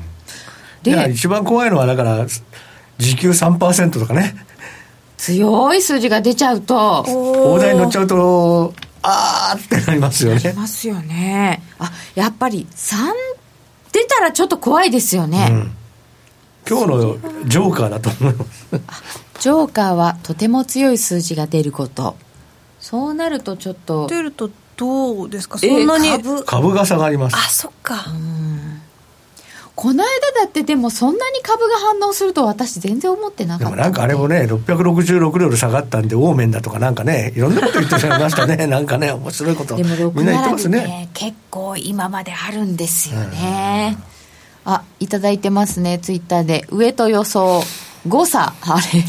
[0.84, 2.26] で一番怖いのはだから
[2.98, 4.36] 時給3%とかね
[5.24, 7.06] 強い数字が出ちゃうと。
[7.08, 10.40] 大台に乗っちゃうとあーってなりますよね。
[10.40, 11.64] 出ますよね。
[11.80, 12.98] あやっぱり3
[13.94, 15.72] 出たらちょっと怖いですよね、うん。
[16.68, 18.68] 今日のジョーカーだと思います。
[19.40, 22.18] ジョーカーはとても強い数字が出ること。
[22.82, 24.08] そうなるとちょっと。
[24.08, 25.58] 出るとどうですか？
[25.58, 27.38] そんなに、えー株株が下がります。
[27.38, 28.08] あそっか、
[29.76, 33.72] この間だってでもそんなに株が反応すると私全然思ってなかったで。
[33.72, 38.66] もなんかあれもね666ドル下がったんでオーメンだとかなんかねいろんなこと言ってしまいましたね。
[38.68, 39.76] なんかね面白いこと。
[39.76, 43.98] でも6みんな言ってます並びねね結構今まであるんですよね、
[44.66, 46.66] あいただいてますねツイッターで。
[46.70, 47.64] 上と予想
[48.08, 48.54] 誤差。
[48.62, 49.04] あれ。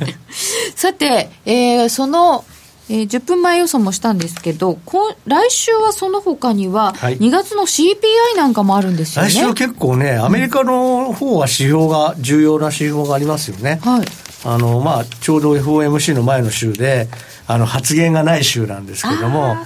[0.74, 2.44] さて、えーその、
[2.92, 7.18] えー10分前予想もしたんですけど今来週はその他にははい。
[7.18, 14.06] 2月の CPI なんかもあるんですよね、来週は結構ねアメリカの方は指標が重要な指標がありますよね、はい。
[14.44, 17.08] あのまあ、ちょうど FOMC の前の週で
[17.46, 19.56] あの発言がない週なんですけども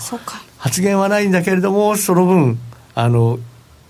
[0.58, 2.58] 発言はないんだけれどもその分
[2.94, 3.38] あの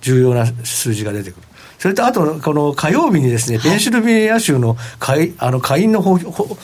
[0.01, 1.47] 重要な数字が出てくる。
[1.79, 6.57] それとあとこの火曜日にですね、ペンシルベニア州の下院あの下院のほほ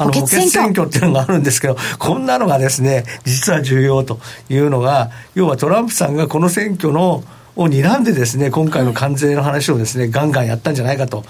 [0.00, 7.22] あの補補欠選挙っていうのがあるんですけど、こんなのがですね、実は重要というのが、要はトランプさんがこの選挙の
[7.56, 11.24] を睨んでですね、今回の関税の話をですね、ガンガンやったんじゃないかと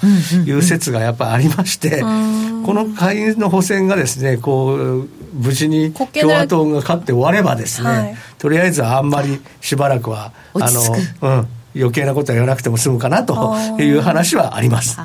[0.47, 2.07] いう説がやっぱりありまして、こ
[2.75, 8.17] の下院の補選がですね、こう、無事に共和党が勝って終わればですね、はい。
[8.39, 11.27] とりあえずあんまりしばらくは、落ち着く。
[11.27, 14.99] うん、余計なことは言わなくても済むかなという話はあります。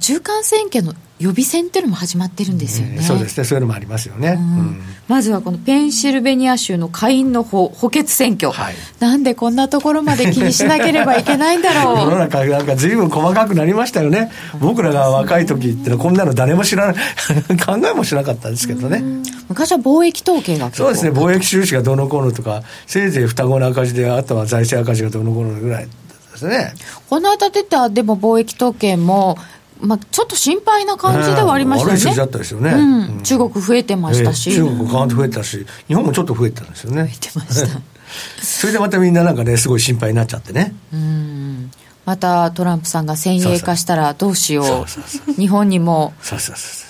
[0.00, 4.36] 中間選挙の予備選っていうのも始まってるんですよね、そうですね、そういうのもありますよね。
[4.38, 4.80] うん。
[5.08, 8.74] まずはこのペンシルベニア州の下院の補補欠選挙、はい。
[8.98, 14.30] なんでこんなところまで気にしなければいけないんだ 世のろう中なんか随分細かくなりましたよね。
[14.60, 16.96] 僕らが若い時ってのはこんなの誰も知らない、
[17.64, 19.02] 考えもしなかったですけどね。
[19.48, 25.90] 昔は貿易統計がそうですね、貿易収支がどうのこうのとか、せいぜい双子の赤字で、あとは財政赤字がどうのこうのぐらいで
[26.36, 26.74] すね。
[27.08, 29.36] この間出たでも貿易統計も、
[29.82, 32.70] まあ、ちょっと心配な感じではありましたよね、悪い数字だったですよね。
[32.70, 33.16] うん。
[33.16, 33.22] うん。
[33.22, 37.12] 中国増えてましたし、ええ中国ガーンと増えたし、日本もちょっと増えてたんですよね。
[37.20, 37.80] 出ました。
[38.42, 40.74] それでまたみんななんかね、すごい心配になっちゃってね。
[40.92, 41.70] うん。
[42.04, 44.66] またトランプさんが先鋭化したらどうしよう。
[44.66, 46.12] そうそうそ日本にも。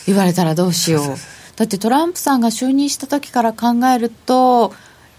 [0.07, 1.07] 言われたらどうしよう。
[1.57, 4.73] だってトランプさんが就任した時から考えると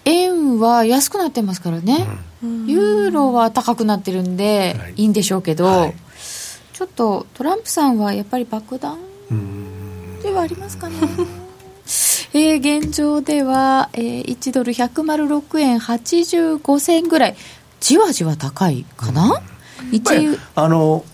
[0.04, 2.08] 円は安くなってますからね、
[2.42, 4.94] ユーロは高くなってるんではい。
[4.98, 5.96] いいんでしょうけど、はい
[6.74, 8.98] ちょっとトランプさんはやっぱり爆弾
[9.30, 10.20] うん。
[10.22, 10.96] ではありますかね。
[12.36, 17.36] えー現状では、えー1ドル106円85銭ぐらい
[17.80, 19.44] じわじわ高いかな、
[19.92, 21.06] やっぱり一あの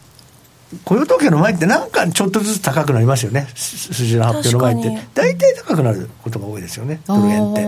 [0.85, 3.47] 雇用統計の前ってなんかちょっとずつ高くなりますよね。
[3.55, 5.07] す数字の発表の前って。
[5.13, 7.01] 大体高くなることが多いですよね。
[7.05, 7.65] ドル円って、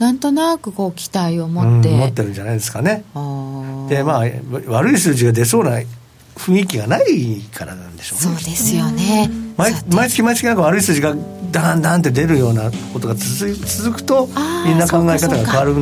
[0.00, 3.04] なんとなくこう期待をう持って、ん持ってるんじゃないですかね
[3.88, 4.24] でまあ
[4.66, 5.78] 悪い数字が出そうな
[6.36, 8.36] 雰囲気がないからなんでしょうね。
[8.38, 11.14] そうですよね、毎毎月毎月なんか悪い数字が
[11.52, 14.28] ダンダンって出るようなことが続い続くと
[14.64, 15.74] みんな考え方が変わる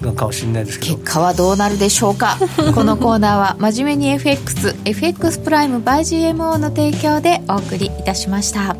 [0.00, 2.38] のかもしれないですけ結ど果はどうなるでしょうか？
[2.74, 6.00] このコーナーは真面目に FXFX プライム by
[6.32, 8.76] GMO の提供でお送りいたしました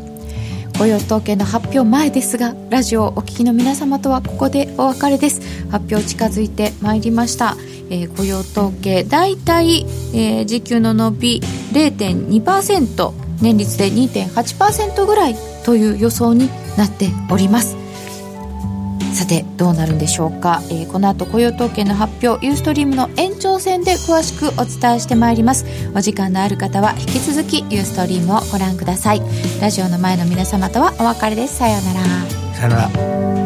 [0.77, 5.41] 雇用統計の発表前ですがラジオをお聞きの皆様とはここでお別れです。
[5.71, 7.55] 発表近づいてまいりました、
[7.89, 11.41] えー雇用統計大体、えー時給の伸び
[11.73, 13.11] 0.2%
[13.41, 16.47] 年率で2.8%ぐらいという予想に
[16.77, 17.86] なっております。
[19.13, 25.65] さてどうなるんでしょうか、えーこの後雇用統計の発表ユーストリームの延長戦で詳しくお伝えしてまいります。
[25.93, 29.21] お時間のある方は引き続きユーストリームをご覧ください。
[29.61, 31.57] ラジオの前の皆様とはお別れです。
[31.57, 31.99] さようなら。
[32.55, 33.36] さようなら。